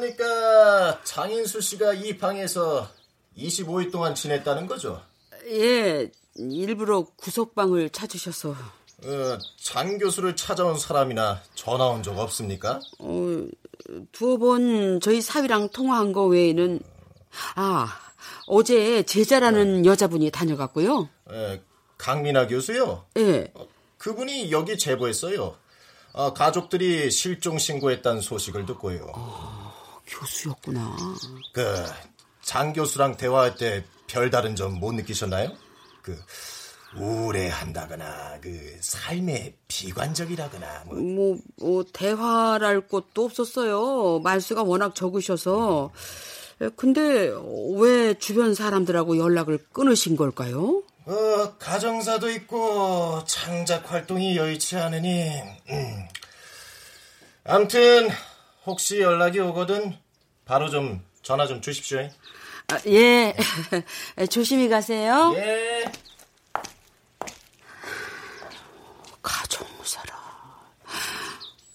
[0.00, 2.88] 그러니까 장인수 씨가 이 방에서
[3.36, 5.02] 25일 동안 지냈다는 거죠?
[5.48, 8.50] 예, 일부러 구석방을 찾으셔서.
[8.50, 12.80] 어, 장 교수를 찾아온 사람이나 전화 온 적 없습니까?
[12.98, 13.46] 어,
[14.12, 16.80] 두어 번 저희 사위랑 통화한 거 외에는
[17.56, 17.88] 아
[18.46, 21.08] 어제 제자라는 여자분이 다녀갔고요.
[21.32, 21.62] 예,
[21.98, 23.04] 강민아 교수요?
[23.18, 23.52] 예.
[23.98, 25.56] 그분이 여기 제보했어요.
[26.14, 29.06] 아, 가족들이 실종 신고했다는 소식을 듣고요.
[30.06, 30.96] 교수였구나.
[31.52, 31.84] 그,
[32.42, 35.52] 장 교수랑 대화할 때 별다른 점 못 느끼셨나요?
[36.02, 36.16] 그,
[36.96, 40.96] 우울해한다거나, 그, 삶에 비관적이라거나, 뭐.
[40.96, 44.20] 뭐, 뭐 대화랄 것도 없었어요.
[44.20, 45.90] 말수가 워낙 적으셔서.
[46.62, 47.32] 에, 근데
[47.76, 50.82] 왜 주변 사람들하고 연락을 끊으신 걸까요?
[51.04, 55.30] 어, 가정사도 있고, 창작 활동이 여의치 않으니,
[55.70, 56.08] 음.
[57.44, 58.08] 암튼,
[58.66, 59.96] 혹시 연락이 오거든,
[60.44, 62.10] 바로 좀 전화 좀 주십시오.
[62.68, 63.34] 아, 예.
[64.28, 65.32] 조심히 가세요.
[65.36, 65.84] 예.
[69.22, 70.14] 가정사라.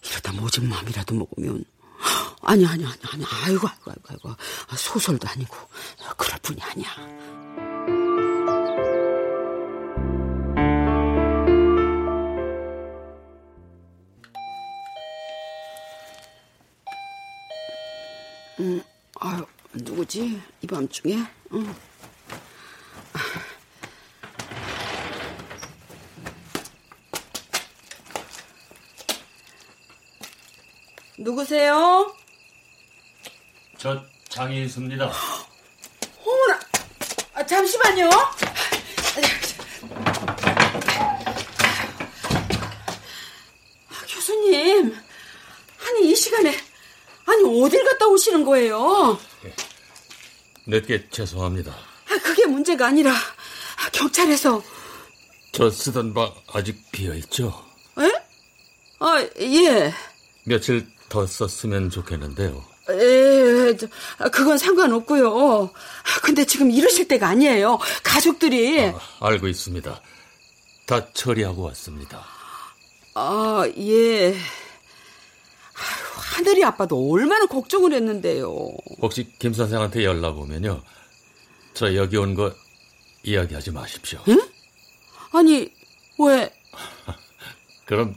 [0.06, 1.64] 이러다 모진 마음이라도 먹으면.
[2.42, 3.24] 아니, 아니, 아니, 아니.
[3.46, 4.36] 아이고, 아이고, 아이고, 아이고.
[4.76, 5.56] 소설도 아니고.
[6.18, 7.21] 그럴 뿐이 아니야.
[20.12, 20.42] 누구지?
[20.62, 21.24] 이 밤중에?
[21.54, 21.76] 응.
[31.18, 32.14] 누구세요?
[33.78, 35.10] 저 장인수입니다.
[36.26, 36.60] 어머나,
[37.34, 38.10] 아, 잠시만요.
[38.10, 38.34] 아,
[44.10, 44.94] 교수님,
[45.88, 46.54] 아니 이 시간에
[47.26, 49.31] 아니 어딜 갔다 오시는 거예요?
[50.72, 51.74] 늦게 죄송합니다.
[51.74, 54.64] 아, 그게 문제가 아니라 아, 경찰에서
[55.52, 57.54] 저 쓰던 방 아직 비어 있죠?
[58.00, 58.10] 에?
[59.00, 59.94] 아, 예.
[60.46, 62.64] 며칠 더 썼으면 좋겠는데요.
[64.18, 65.66] 아, 그건 상관없고요.
[65.74, 67.78] 아, 근데 지금 이러실 때가 아니에요.
[68.04, 68.94] 가족들이.
[69.20, 70.02] 알고 있습니다.
[70.86, 72.26] 다 처리하고 왔습니다.
[73.16, 74.38] 아, 예.
[76.42, 78.48] 하늘이 아빠도 얼마나 걱정을 했는데요.
[79.00, 80.82] 혹시 김 선생한테 연락 오면요.
[81.76, 82.52] 저 여기 온 거
[83.24, 84.20] 이야기하지 마십시오.
[84.28, 84.42] 응?
[85.34, 85.72] 아니,
[86.18, 86.52] 왜?
[87.86, 88.16] 그럼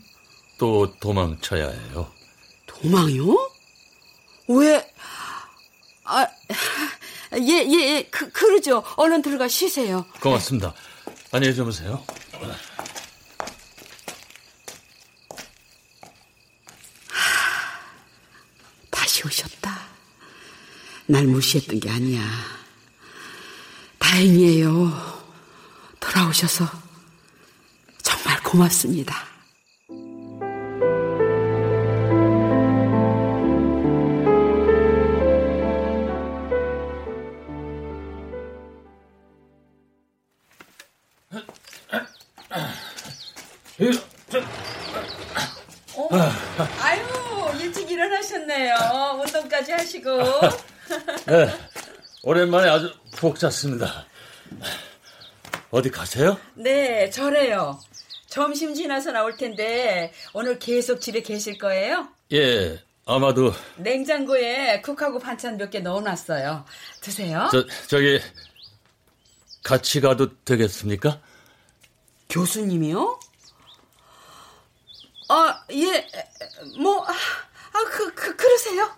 [0.57, 2.11] 또 도망쳐야 해요.
[2.67, 3.51] 도망이요?
[4.49, 4.91] 왜?
[6.05, 6.27] 아,
[7.35, 8.83] 예, 예, 예, 그, 그러죠.
[8.97, 10.07] 얼른 들어가 쉬세요.
[10.23, 10.73] 고맙습니다.
[11.31, 12.03] 안녕히 주무세요.
[18.91, 19.81] 다시 오셨다.
[21.15, 22.23] 날 무시했던 게 아니야.
[24.01, 25.23] 다행이에요.
[26.01, 26.65] 돌아오셔서
[28.03, 29.15] 정말 고맙습니다.
[45.97, 46.09] 어?
[46.81, 48.75] 아유, 일찍 일어나셨네요.
[49.25, 50.11] 운동까지 하시고.
[51.35, 51.49] 네,
[52.23, 54.07] 오랜만에 아주 푹 잤습니다.
[55.73, 56.39] 어디 가세요?
[56.55, 57.81] 네, 저래요.
[58.29, 62.07] 점심 지나서 나올 텐데 오늘 계속 집에 계실 거예요?
[62.33, 66.65] 예, 아마도 냉장고에 국하고 반찬 몇 개 넣어놨어요.
[67.01, 67.49] 드세요.
[67.51, 68.21] 저 저기
[69.65, 71.21] 같이 가도 되겠습니까?
[72.31, 73.19] 교수님이요?
[75.31, 76.07] 아, 예,
[76.81, 77.13] 뭐, 아,
[77.91, 78.89] 그, 그, 그러세요?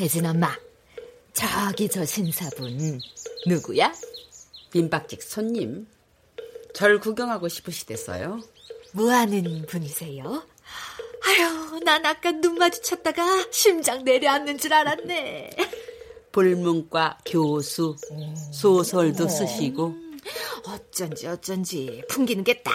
[0.00, 0.56] 혜진 엄마,
[1.32, 3.00] 저기 저 신사분
[3.46, 3.92] 누구야?
[4.72, 5.86] 민박집 손님.
[6.74, 8.40] 절 구경하고 싶으시댔어요.
[8.92, 10.24] 뭐 하는 분이세요?
[11.24, 15.50] 아유, 난 아까 눈 마주쳤다가 심장 내려앉는 줄 알았네.
[16.32, 17.96] 불문과 교수,
[18.52, 19.94] 소설도 쓰시고.
[20.66, 22.72] 어쩐지 어쩐지 풍기는 게 딱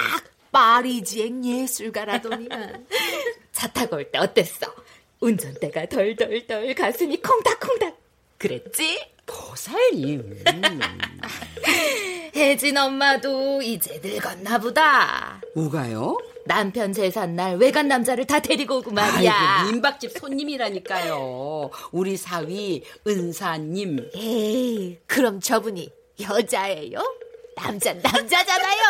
[0.51, 2.87] 파리지행 예술가라더니만.
[3.51, 4.67] 차 타고 올 때 어땠어?
[5.19, 7.97] 운전대가 덜덜덜 가슴이 콩닥콩닥.
[8.37, 8.99] 그랬지?
[9.25, 10.43] 보살님.
[12.35, 15.41] 혜진 엄마도 이제 늙었나 보다.
[15.55, 16.17] 뭐가요?
[16.45, 19.33] 남편 재산 날 외간 남자를 다 데리고 오고 말이야.
[19.33, 21.71] 아이고, 민박집 손님이라니까요.
[21.91, 24.11] 우리 사위 은사님.
[24.15, 25.89] 에이, 그럼 저분이
[26.21, 26.99] 여자예요?
[27.57, 28.81] 남자 남자잖아요.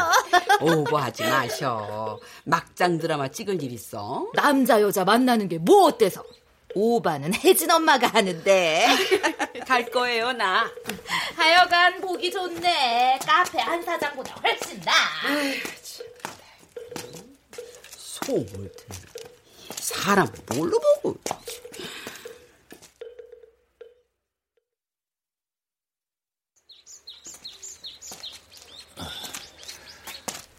[0.61, 2.19] 오버하지 마셔.
[2.43, 4.27] 막장 드라마 찍을 일 있어?
[4.35, 6.23] 남자 여자 만나는 게 뭐 어때서?
[6.75, 8.87] 오바는 혜진 엄마가 하는데.
[9.65, 10.69] 갈 거예요, 나.
[11.35, 13.19] 하여간 보기 좋네.
[13.25, 14.91] 카페 한 사장보다 훨씬 나.
[17.97, 19.01] 소물 듣는
[19.75, 21.17] 사람 뭘로 보고.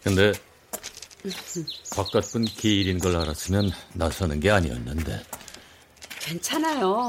[0.03, 0.31] 근데
[1.95, 5.23] 바깥 분 기일인 걸 알았으면 나서는 게 아니었는데
[6.19, 7.07] 괜찮아요.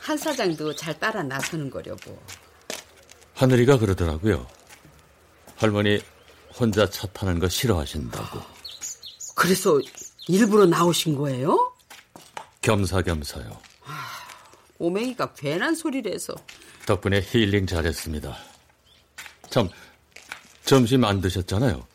[0.00, 2.20] 한 사장도 잘 따라 나서는 거려고.
[3.34, 4.46] 하늘이가 그러더라고요.
[5.56, 6.00] 할머니
[6.58, 8.40] 혼자 차 타는 거 싫어하신다고.
[9.34, 9.78] 그래서
[10.28, 11.72] 일부러 나오신 거예요?
[12.62, 13.60] 겸사겸사요.
[14.78, 16.34] 오맹이가 괜한 소리를 해서.
[16.86, 18.36] 덕분에 힐링 잘했습니다.
[19.50, 19.68] 참
[20.64, 21.86] 점심 안 드셨잖아요.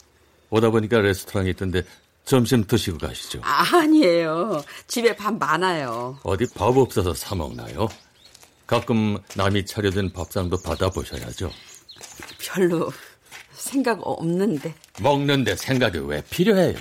[0.51, 1.83] 오다 보니까 레스토랑에 있던데
[2.25, 3.41] 점심 드시고 가시죠.
[3.43, 4.63] 아니에요.
[4.87, 6.19] 집에 밥 많아요.
[6.23, 7.87] 어디 밥 없어서 사 먹나요?
[8.67, 11.51] 가끔 남이 차려준 밥상도 받아보셔야죠.
[12.39, 12.91] 별로
[13.53, 14.75] 생각 없는데.
[15.01, 16.75] 먹는데 생각이 왜 필요해요?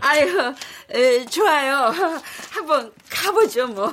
[0.00, 0.54] 아유,
[0.90, 1.92] 에, 좋아요.
[2.50, 3.92] 한번 가보죠, 뭐.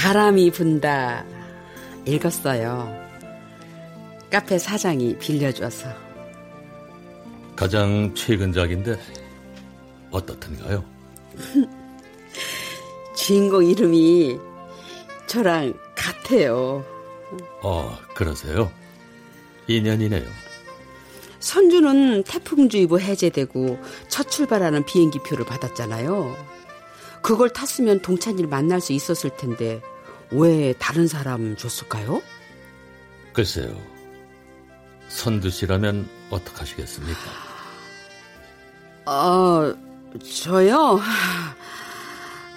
[0.00, 1.26] 바람이 분다.
[2.06, 2.90] 읽었어요.
[4.30, 5.90] 카페 사장이 빌려줘서.
[7.54, 8.98] 가장 최근작인데
[10.10, 10.82] 어떻든가요?
[13.14, 14.38] 주인공 이름이
[15.26, 16.82] 저랑 같아요.
[17.62, 18.72] 어, 그러세요?
[19.66, 20.24] 인연이네요.
[21.40, 23.78] 선주는 태풍주의보 해제되고
[24.08, 26.34] 첫 출발하는 비행기표를 받았잖아요.
[27.20, 29.82] 그걸 탔으면 동찬이를 만날 수 있었을 텐데
[30.32, 32.22] 왜 다른 사람 줬을까요?
[33.32, 33.74] 글쎄요.
[35.08, 37.20] 선두 씨라면 어떡하시겠습니까?
[39.06, 39.74] 어,
[40.42, 41.00] 저요?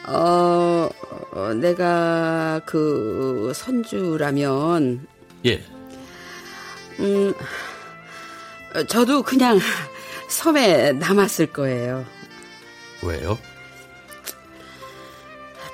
[0.08, 0.90] 어,
[1.32, 5.08] 어, 내가 그 선주라면
[5.46, 5.64] 예.
[7.00, 7.34] 음,
[8.76, 9.60] 어, 저도 그냥
[10.30, 12.06] 섬에 남았을 거예요.
[13.02, 13.38] 왜요?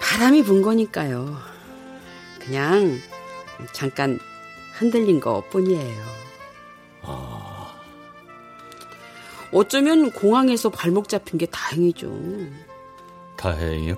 [0.01, 1.37] 바람이 분 거니까요.
[2.39, 2.99] 그냥
[3.73, 4.19] 잠깐
[4.73, 6.03] 흔들린 것 뿐이에요.
[7.01, 7.75] 아,
[9.51, 12.11] 어쩌면 공항에서 발목 잡힌 게 다행이죠.
[13.35, 13.97] 다행이요?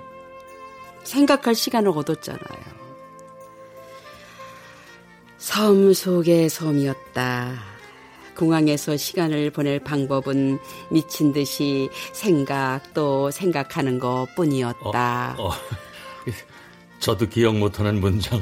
[1.04, 2.82] 생각할 시간을 얻었잖아요.
[5.38, 7.72] 섬 속의 섬이었다.
[8.36, 10.58] 공항에서 시간을 보낼 방법은
[10.90, 15.36] 미친 듯이 생각 또 생각하는 것 뿐이었다.
[15.38, 15.50] 어,
[17.02, 18.40] 저도 기억 못하는 문장.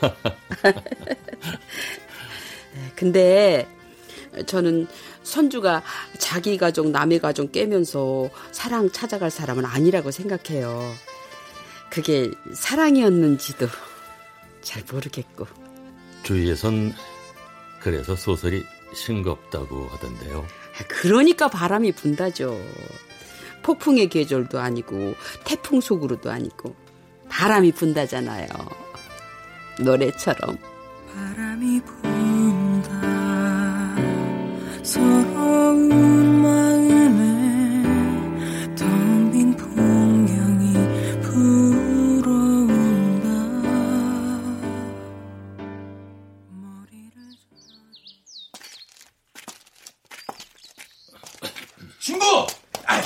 [2.94, 3.66] 근데
[4.44, 4.86] 저는
[5.22, 5.82] 선주가
[6.18, 10.92] 자기 가족, 남의 가족 깨면서 사랑 찾아갈 사람은 아니라고 생각해요.
[11.88, 13.68] 그게 사랑이었는지도
[14.60, 15.46] 잘 모르겠고.
[16.24, 16.92] 주위에선
[17.80, 20.46] 그래서 소설이 싱겁다고 하던데요.
[20.88, 22.60] 그러니까 바람이 분다죠.
[23.62, 26.83] 폭풍의 계절도 아니고 태풍 속으로도 아니고
[27.34, 28.46] 바람이 분다잖아요.
[29.80, 30.56] 노래처럼.
[31.12, 32.90] 바람이 분다
[34.84, 37.82] 서러운 마음에
[38.76, 40.72] 텅 빈 풍경이
[41.22, 43.28] 불어온다
[52.00, 52.24] 친구!
[52.86, 53.02] 아,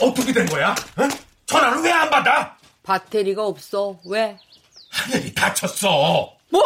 [0.00, 0.70] 어떻게 된 거야?
[0.70, 1.08] 어?
[1.46, 2.56] 전화를 왜 안 받아?
[3.00, 3.98] 배터리가 없어.
[4.04, 4.36] 왜?
[4.90, 6.36] 하늘이 다쳤어.
[6.48, 6.60] 뭐?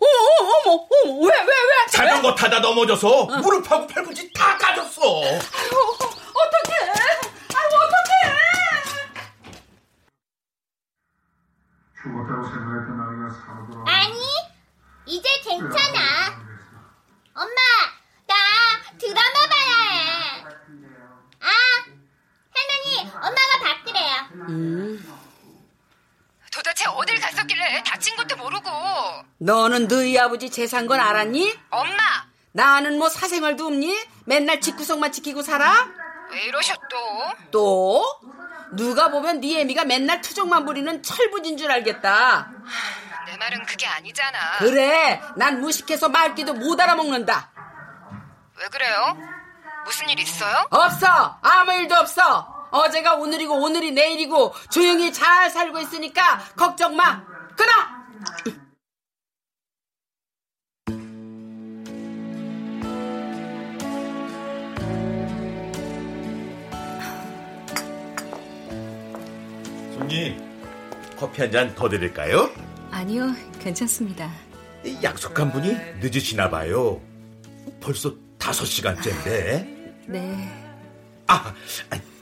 [0.00, 0.10] 어머,
[0.40, 1.86] 어머, 어머, 어머, 왜, 왜, 왜?
[1.92, 5.00] 자전거 타다 넘어져서 무릎하고 팔꿈치 다 까졌어.
[5.00, 6.90] 아이고, 어떡해.
[7.54, 8.10] 아이고, 어떡해.
[12.02, 13.84] 죽었다고 생각했던 아이가 살아돌아.
[13.86, 14.18] 아니,
[15.06, 15.98] 이제 괜찮아.
[17.34, 17.60] 엄마,
[18.26, 18.34] 나
[18.98, 20.44] 드라마 봐야 해.
[21.40, 21.48] 아,
[22.50, 25.29] 할머니, 엄마가 받으래요.
[26.60, 28.70] 도대체 어딜 갔었길래 다친 것도 모르고.
[29.38, 31.58] 너는 너희 아버지 재산 건 알았니?
[31.70, 31.96] 엄마!
[32.52, 33.96] 나는 뭐 사생활도 없니?
[34.26, 35.88] 맨날 집구석만 지키고 살아?
[36.30, 37.50] 왜 이러셔 또?
[37.50, 38.20] 또?
[38.72, 42.50] 누가 보면 네 애미가 맨날 투정만 부리는 철부진 줄 알겠다.
[43.26, 44.58] 내 말은 그게 아니잖아.
[44.58, 47.50] 그래, 난 무식해서 말귀도 못 알아먹는다.
[48.58, 49.16] 왜 그래요?
[49.86, 50.66] 무슨 일 있어요?
[50.68, 51.38] 없어!
[51.40, 52.59] 아무 일도 없어!
[52.70, 57.22] 어제가 오늘이고 오늘이 내일이고 조용히 잘 살고 있으니까 걱정 마!
[57.56, 57.70] 끊어!
[69.96, 70.36] 손님,
[71.16, 72.50] 커피 한 잔 더 드릴까요?
[72.90, 74.30] 아니요, 괜찮습니다.
[75.02, 77.00] 약속한 분이 늦으시나 봐요.
[77.80, 80.02] 벌써 다섯 시간째인데.
[80.06, 80.48] 네.
[81.26, 81.54] 아,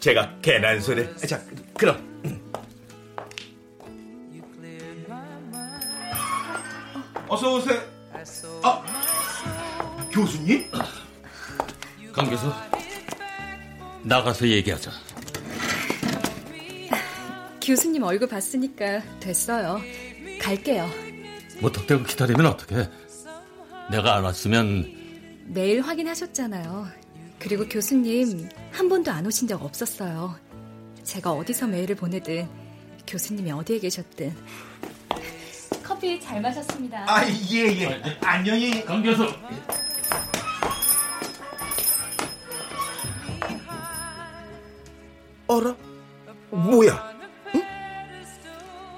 [0.00, 1.06] 제가 괜한 소리.
[1.26, 1.40] 자,
[1.76, 2.06] 그럼.
[7.28, 7.78] 어서 오세요.
[8.62, 8.82] 아,
[10.10, 10.70] 교수님?
[12.12, 12.50] 강 교수,
[14.02, 14.90] 나가서 얘기하자.
[17.62, 19.80] 교수님 얼굴 봤으니까 됐어요.
[20.40, 20.88] 갈게요.
[21.60, 22.88] 무턱대고 기다리면 어떡해?
[23.90, 24.90] 내가 안 왔으면
[25.48, 26.88] 매일 확인하셨잖아요.
[27.38, 28.48] 그리고 교수님
[28.78, 30.38] 한 번도 안 오신 적 없었어요.
[31.02, 32.48] 제가 어디서 메일을 보내든
[33.08, 34.32] 교수님이 어디에 계셨든
[35.82, 37.04] 커피 잘 마셨습니다.
[37.12, 38.18] 아, 예, 예.
[38.22, 38.84] 안녕히.
[38.84, 39.26] 강 교수.
[45.48, 45.74] 어라?
[46.50, 47.12] 뭐야?
[47.56, 47.62] 응?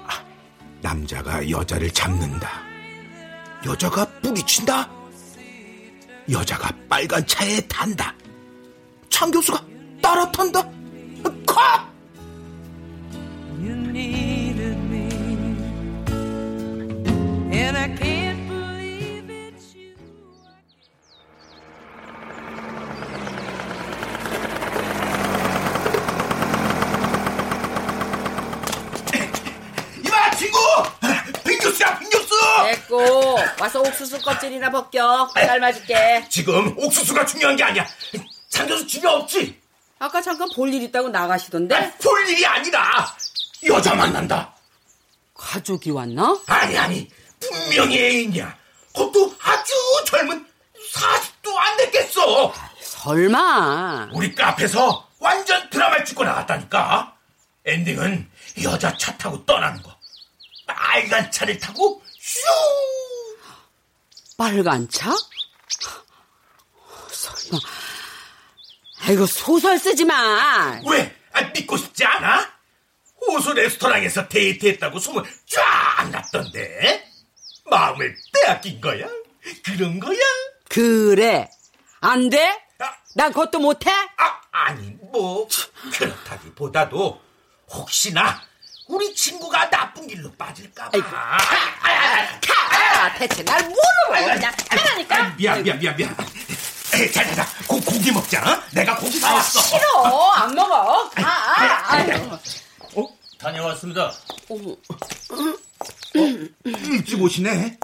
[0.05, 0.23] 아,
[0.81, 2.61] 남자가 여자를 잡는다.
[3.65, 4.91] 여자가 뿌리친다.
[6.29, 8.13] 여자가 빨간 차에 탄다.
[9.09, 9.70] 장 교수가
[10.11, 10.61] 따라 탄다.
[11.45, 11.87] 컷!
[13.61, 15.07] You needed me,
[17.57, 19.95] and I can't believe it's you.
[30.05, 30.57] 이봐, 친구!
[31.47, 32.35] 빙교수야, 빙교수!
[32.65, 37.87] 됐고 와서 옥수수 껍질이나 벗겨 삶아줄게 지금 옥수수가 중요한 게 아니야.
[38.49, 39.60] 장 교수 집에 없지?
[40.01, 43.15] 아까 잠깐 볼 일 있다고 나가시던데 볼 일이 아니라
[43.67, 44.51] 여자 만난다.
[45.35, 46.39] 가족이 왔나?
[46.47, 47.07] 아니 아니
[47.39, 48.57] 분명히 애인이야.
[48.95, 49.73] 그것도 아주
[50.07, 50.43] 젊은
[50.91, 52.51] 40도 안 됐겠어.
[52.81, 57.15] 설마 우리 카페에서 완전 드라마 찍고 나갔다니까.
[57.65, 58.27] 엔딩은
[58.63, 59.95] 여자 차 타고 떠나는 거.
[60.65, 62.39] 빨간 차를 타고 슈.
[64.35, 65.15] 빨간 차?
[67.11, 67.59] 설마
[69.07, 71.15] 아이고 소설 쓰지 마 왜?
[71.33, 72.49] 아, 믿고 싶지 않아?
[73.21, 77.07] 호수 레스토랑에서 데이트했다고 소문 쫙 났던데.
[77.69, 79.07] 마음을 빼앗긴 거야?
[79.63, 80.17] 그런 거야?
[80.69, 81.49] 그래
[82.01, 82.61] 안 돼?
[83.15, 83.91] 난 그것도 못해?
[84.51, 85.47] 아니 뭐
[85.93, 87.21] 그렇다기보다도
[87.69, 88.41] 혹시나
[88.87, 90.99] 우리 친구가 나쁜 길로 빠질까봐.
[90.99, 91.37] 가!
[93.17, 95.33] 대체 날 뭐로 그냥 하라니까.
[95.37, 96.15] 미안 미안 미안 미안.
[96.91, 98.41] 자 자 자 고, 고기 먹자.
[98.41, 98.61] 어?
[98.73, 99.59] 내가 고기 사왔어.
[99.59, 101.09] 아, 싫어 안 먹어.
[101.09, 101.93] 가.
[101.93, 102.39] 아유.
[103.39, 104.13] 다녀왔습니다.
[104.49, 104.75] 어머.
[106.63, 107.77] 일찍 오시네.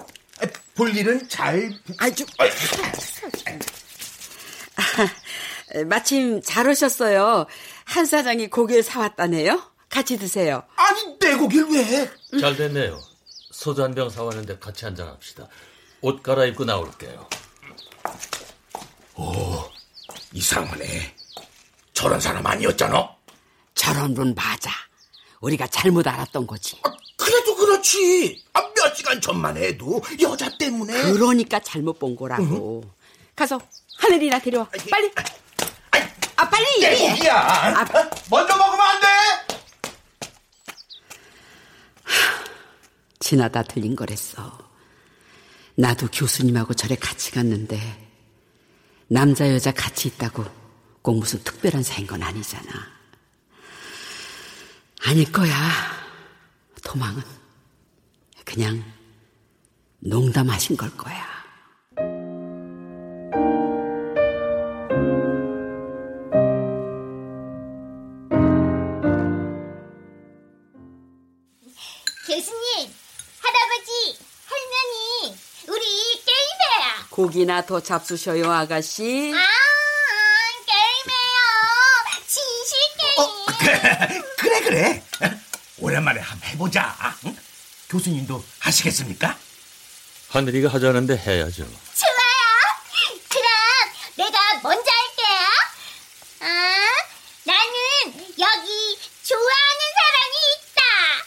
[0.76, 1.70] 볼 일은 잘.
[1.98, 2.24] 아주.
[5.86, 7.46] 마침 잘 오셨어요.
[7.84, 9.62] 한 사장이 고기를 사왔다네요.
[9.90, 10.62] 같이 드세요.
[10.76, 12.10] 아니 내 고기를 왜?
[12.40, 13.00] 잘 됐네요.
[13.50, 15.48] 소주 한 병 사왔는데 같이 한잔 합시다.
[16.02, 17.28] 옷 갈아입고 나올게요.
[19.18, 19.68] 오
[20.32, 21.14] 이상하네.
[21.92, 23.16] 저런 사람 아니었잖아.
[23.74, 24.70] 저런 분 맞아.
[25.40, 26.80] 우리가 잘못 알았던 거지.
[27.16, 28.44] 그래도 그렇지.
[28.52, 31.12] 아, 몇 시간 전만 해도 여자 때문에.
[31.12, 32.84] 그러니까 잘못 본 거라고.
[33.34, 33.60] 가서
[33.98, 34.68] 하늘이나 데려와.
[34.90, 35.10] 빨리.
[36.36, 36.80] 아 빨리.
[36.80, 37.36] 내 고기야.
[37.36, 37.84] 아,
[38.30, 39.06] 먼저 먹으면 안 돼.
[43.18, 44.58] 지나다 들린 거랬어.
[45.74, 48.07] 나도 교수님하고 절에 같이 갔는데
[49.08, 50.44] 남자 여자 같이 있다고
[51.02, 52.70] 꼭 무슨 특별한 사이인 건 아니잖아.
[55.04, 55.54] 아닐 거야.
[56.84, 57.22] 도망은
[58.44, 58.84] 그냥
[60.00, 61.37] 농담하신 걸 거야.
[77.38, 79.32] 고기나 더 잡수셔요, 아가씨.
[79.32, 79.46] 아,
[80.66, 81.38] 게임해요.
[82.26, 84.22] 진실 게임.
[84.38, 85.02] 그래 그래.
[85.78, 86.96] 오랜만에 한번 해보자.
[87.26, 87.36] 응?
[87.90, 89.38] 교수님도 하시겠습니까?
[90.30, 91.62] 하늘이가 하자는데 해야죠.
[91.62, 92.42] 좋아요.
[93.28, 93.46] 그럼
[94.16, 95.48] 내가 먼저 할게요.
[96.40, 96.44] 아,
[97.44, 100.82] 나는 여기 좋아하는 사람이 있다.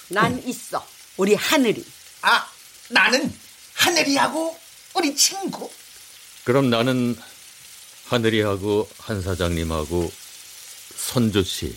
[0.10, 0.86] 난 있어.
[1.16, 1.86] 우리 하늘이.
[2.24, 2.46] 아,
[2.90, 3.34] 나는
[3.76, 4.60] 하늘이하고
[4.94, 5.71] 우리 친구.
[6.52, 7.16] 그럼 나는
[8.08, 10.12] 하늘이하고 한 사장님하고
[10.98, 11.74] 선주 씨.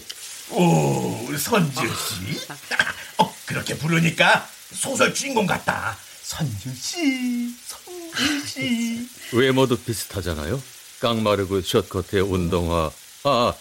[0.50, 2.40] 오, 선주 씨.
[3.18, 5.96] 어, 그렇게 부르니까 소설 주인공 같다.
[6.24, 9.08] 선주 씨, 선주 씨.
[9.32, 10.60] 외모도 비슷하잖아요.
[10.98, 12.90] 깡마르고 숏컷에 운동화.
[13.22, 13.54] 아,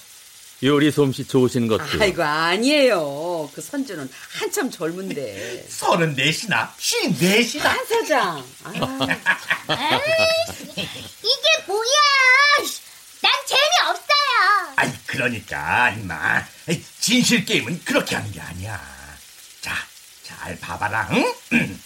[0.64, 1.84] 요리 솜씨 좋으신 것도.
[1.99, 3.49] 아이고 아니에요.
[3.53, 4.09] 그 선주는
[4.39, 5.66] 한참 젊은데.
[5.68, 7.70] 서른 넷이나 쉰 넷이나.
[7.70, 8.45] 한 사장.
[10.72, 10.88] 이게
[11.74, 12.70] 뭐야?
[13.22, 14.74] 난 재미없어요.
[14.76, 16.46] 아이, 그러니까, 임마.
[17.00, 18.80] 진실 게임은 그렇게 하는 게 아니야.
[19.62, 19.76] 자,
[20.24, 21.36] 잘 봐봐라, 응?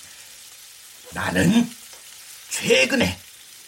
[1.11, 1.73] 나는
[2.49, 3.17] 최근에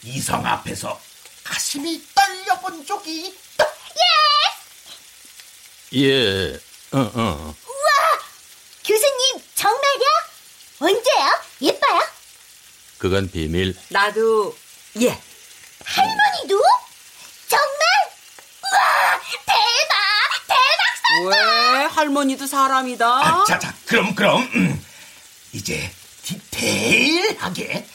[0.04, 1.00] 이성 앞에서
[1.44, 3.66] 가슴이 떨려본 적이 있다.
[5.96, 6.54] 예,
[6.92, 7.56] 어, 어.
[7.68, 8.20] 우와!
[8.86, 10.06] 교수님, 정말요?
[10.80, 11.42] 언제요?
[11.62, 12.00] 예뻐요?
[13.00, 13.76] 그건 비밀.
[13.90, 14.56] 나도
[15.02, 15.20] 예.
[15.96, 16.62] 할머니도?
[17.48, 17.70] 정말?
[18.64, 19.20] 우와!
[19.46, 20.48] 대박!
[20.48, 23.06] 대박 왜 할머니도 사람이다.
[23.08, 24.42] 아, 자, 자, 그럼, 그럼.
[24.56, 24.86] 음,
[25.52, 25.92] 이제
[26.24, 27.88] 디테일하게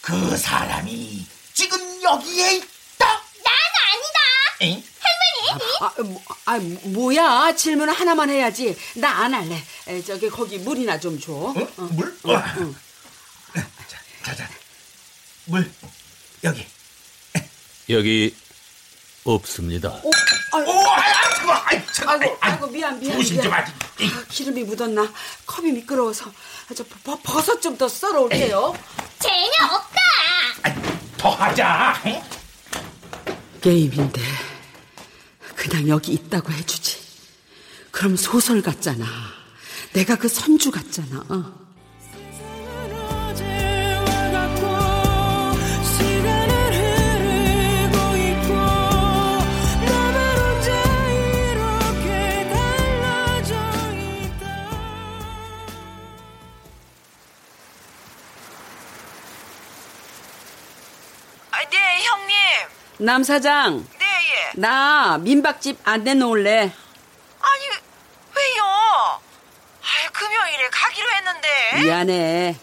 [0.00, 3.06] 그 사람이 지금 여기에 있다.
[3.06, 3.54] 난
[3.86, 4.18] 아니다.
[4.60, 4.82] 엥?
[5.00, 5.62] 할머니?
[5.80, 7.54] 아, 뭐, 아, 뭐야?
[7.54, 8.76] 질문 하나만 해야지.
[8.96, 9.62] 나 안 할래.
[9.86, 11.32] 에, 저기 거기 물이나 좀 줘.
[11.32, 11.54] 어?
[11.76, 12.18] 물?
[12.24, 12.74] 어, 응.
[14.24, 14.48] 자, 자.
[15.44, 15.72] 물,
[16.44, 16.66] 여기.
[17.92, 18.34] 여기
[19.24, 19.88] 없습니다.
[19.90, 20.10] 어,
[20.52, 22.22] 아유, 오, 아이, 아이, 잠깐, 아이, 잠깐.
[22.22, 23.16] 아이고, 아이고, 미안, 미안.
[23.16, 23.60] 조심 좀 미안.
[23.62, 23.72] 하지.
[24.04, 25.12] 아, 기름이 묻었나?
[25.46, 26.26] 컵이 미끄러워서.
[26.28, 28.74] 아, 저 버, 버섯 좀 더 썰어 올게요.
[29.18, 30.00] 재미없다.
[31.16, 32.02] 더 하자.
[32.06, 32.22] 응?
[33.60, 34.20] 게임인데
[35.54, 36.98] 그냥 여기 있다고 해주지.
[37.92, 39.06] 그럼 소설 같잖아.
[39.92, 41.18] 내가 그 선주 같잖아.
[41.28, 41.34] 어.
[41.34, 41.52] 아,
[63.02, 64.52] 남 사장, 네, 예.
[64.60, 66.72] 나 민박집 안 내놓을래.
[67.40, 67.64] 아니,
[68.36, 68.62] 왜요?
[68.62, 71.48] 아, 금요일에 가기로 했는데.
[71.82, 72.56] 미안해.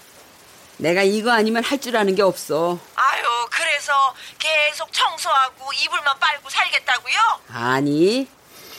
[0.77, 2.79] 내가 이거 아니면 할 줄 아는 게 없어.
[2.95, 3.21] 아유,
[3.51, 3.91] 그래서
[4.37, 7.15] 계속 청소하고 이불만 빨고 살겠다고요?
[7.51, 8.25] 아니,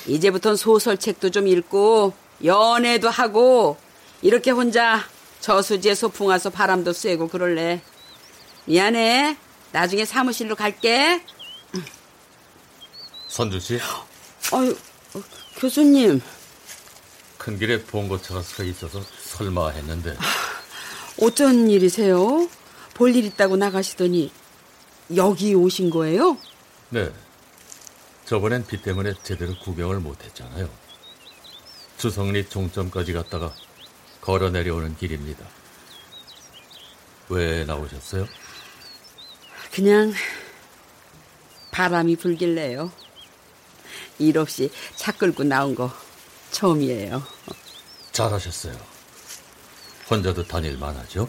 [0.06, 3.76] 이제부턴 소설책도 좀 읽고 연애도 하고
[4.22, 5.04] 이렇게 혼자
[5.40, 7.82] 저수지에 소풍 와서 바람도 쐬고 그럴래.
[8.64, 9.36] 미안해.
[9.72, 11.22] 나중에 사무실로 갈게.
[13.30, 13.78] 선주 씨,
[14.52, 14.76] 아유,
[15.14, 15.22] 어,
[15.56, 16.20] 교수님,
[17.38, 20.16] 큰 길에 봉고차가 서 있어서 설마 했는데
[21.22, 22.48] 어쩐 일이세요?
[22.94, 24.30] 볼 일 있다고 나가시더니
[25.16, 26.36] 여기 오신 거예요?
[26.90, 27.10] 네.
[28.26, 30.68] 저번엔 비 때문에 제대로 구경을 못했잖아요.
[31.98, 33.54] 주성리 종점까지 갔다가
[34.20, 35.46] 걸어 내려오는 길입니다.
[37.30, 38.26] 왜 나오셨어요?
[39.72, 40.12] 그냥
[41.70, 42.90] 바람이 불길래요.
[44.20, 45.90] 일 없이 차 끌고 나온 거
[46.52, 47.22] 처음이에요.
[48.12, 48.76] 잘하셨어요.
[50.10, 51.28] 혼자도 다닐 만 하죠?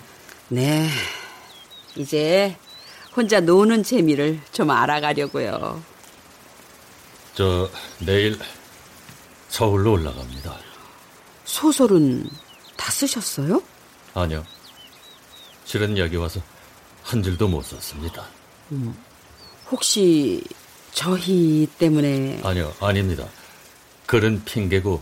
[0.49, 0.89] 네.
[1.95, 2.55] 이제
[3.15, 5.83] 혼자 노는 재미를 좀 알아가려고요.
[7.35, 7.69] 저
[7.99, 8.37] 내일
[9.49, 10.57] 서울로 올라갑니다.
[11.45, 12.29] 소설은
[12.77, 13.61] 다 쓰셨어요?
[14.13, 14.43] 아니요.
[15.65, 16.41] 실은 여기 와서
[17.03, 18.25] 한 줄도 못 썼습니다.
[18.71, 18.97] 음,
[19.69, 20.43] 혹시
[20.93, 23.27] 저희 때문에 아니요, 아닙니다.
[24.05, 25.01] 글은 핑계고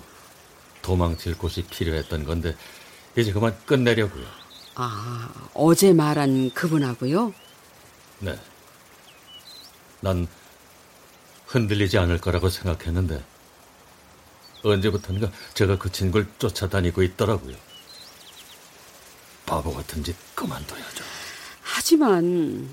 [0.81, 2.55] 도망칠 곳이 필요했던 건데
[3.15, 4.25] 이제 그만 끝내려고요.
[4.75, 7.33] 아 어제 말한 그분하고요?
[8.19, 8.39] 네.
[10.01, 10.27] 난
[11.47, 13.23] 흔들리지 않을 거라고 생각했는데
[14.63, 17.55] 언제부턴가 제가 그 친구를 쫓아다니고 있더라고요.
[19.45, 21.03] 바보 같은 짓 그만둬야죠.
[21.61, 22.69] 하지만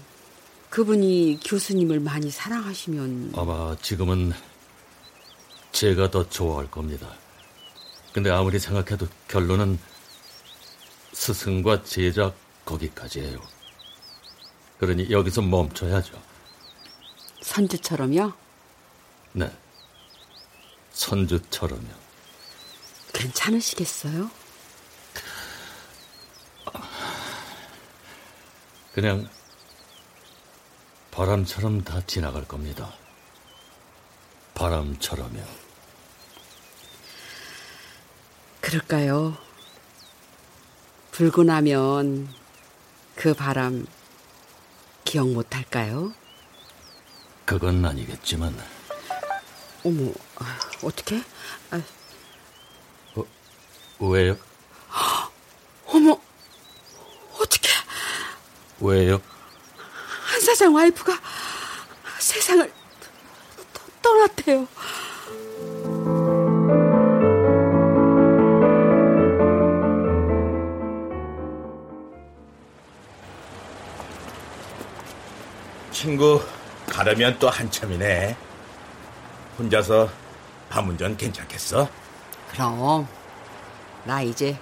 [0.76, 4.34] 그분이 교수님을 많이 사랑하시면 아마 지금은
[5.72, 7.14] 제가 더 좋아할 겁니다.
[8.12, 9.78] 근데 아무리 생각해도 결론은
[11.14, 12.34] 스승과 제자
[12.66, 13.40] 거기까지예요.
[14.78, 16.12] 그러니 여기서 멈춰야죠.
[17.40, 18.34] 선주처럼요?
[19.32, 19.50] 네.
[20.92, 21.88] 선주처럼요.
[23.14, 24.30] 괜찮으시겠어요?
[28.92, 29.26] 그냥
[31.16, 32.92] 바람처럼 다 지나갈 겁니다.
[34.52, 35.40] 바람처럼요.
[38.60, 39.34] 그럴까요?
[41.12, 42.28] 불고 나면
[43.14, 43.86] 그 바람
[45.04, 46.12] 기억 못 할까요?
[47.46, 48.54] 그건 아니겠지만
[49.86, 51.22] 어머, 아, 어떻게?
[51.70, 51.80] 아,
[54.00, 54.36] 왜요?
[55.86, 56.20] 어머,
[57.40, 57.70] 어떻게?
[58.80, 59.22] 왜요?
[60.56, 61.12] 한 사장 와이프가
[62.18, 62.72] 세상을
[63.74, 64.66] 떠- 떠났대요.
[75.92, 76.42] 친구
[76.86, 78.36] 가려면 또 한참이네.
[79.58, 80.08] 혼자서
[80.70, 81.88] 밤운전 괜찮겠어?
[82.52, 83.06] 그럼
[84.04, 84.58] 나 이제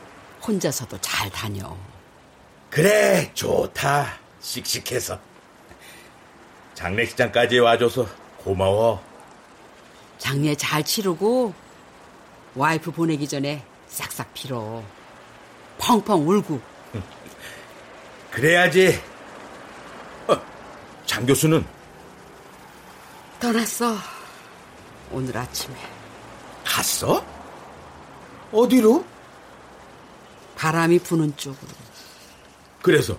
[0.46, 1.76] 혼자서도 잘 다녀.
[2.70, 4.18] 그래 좋다.
[4.40, 5.18] 씩씩해서.
[6.74, 8.06] 장례식장까지 와줘서
[8.38, 9.02] 고마워.
[10.18, 11.54] 장례 잘 치르고
[12.54, 14.82] 와이프 보내기 전에 싹싹 빌어.
[15.78, 16.60] 펑펑 울고.
[18.30, 19.00] 그래야지.
[20.28, 20.36] 어,
[21.06, 21.64] 장 교수는
[23.40, 23.96] 떠났어.
[25.10, 25.74] 오늘 아침에.
[26.64, 27.24] 갔어?
[28.52, 29.04] 어디로?
[30.56, 31.72] 바람이 부는 쪽으로.
[32.82, 33.18] 그래서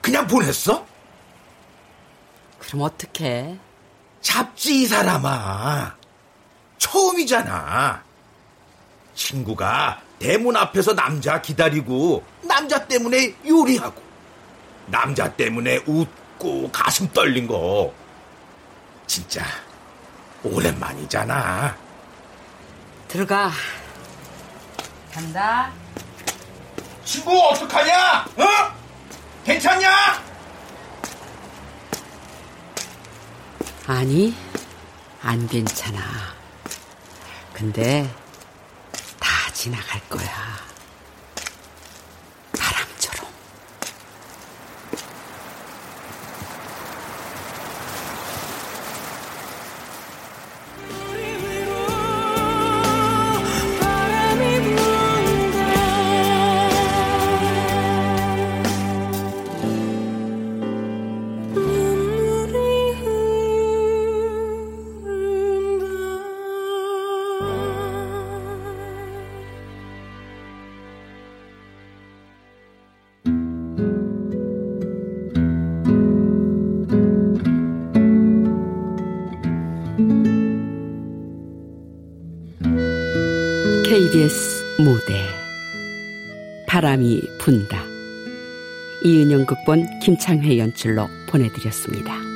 [0.00, 0.86] 그냥 보냈어?
[2.70, 3.58] 그럼 어떡해?
[4.20, 5.96] 잡지 이 사람아.
[6.78, 8.00] 처음이잖아.
[9.12, 14.00] 친구가 대문 앞에서 남자 기다리고 남자 때문에 요리하고
[14.86, 17.92] 남자 때문에 웃고 가슴 떨린 거
[19.08, 19.44] 진짜
[20.44, 21.76] 오랜만이잖아.
[23.08, 23.50] 들어가.
[25.12, 25.72] 간다.
[27.04, 28.26] 친구 어떡하냐?
[28.36, 28.44] 어?
[29.44, 30.29] 괜찮냐?
[33.92, 34.32] 아니,
[35.20, 36.00] 안 괜찮아.
[37.52, 38.08] 근데
[39.18, 40.30] 다 지나갈 거야.
[89.70, 92.29] 극본 김창회 연출로 보내드렸습니다.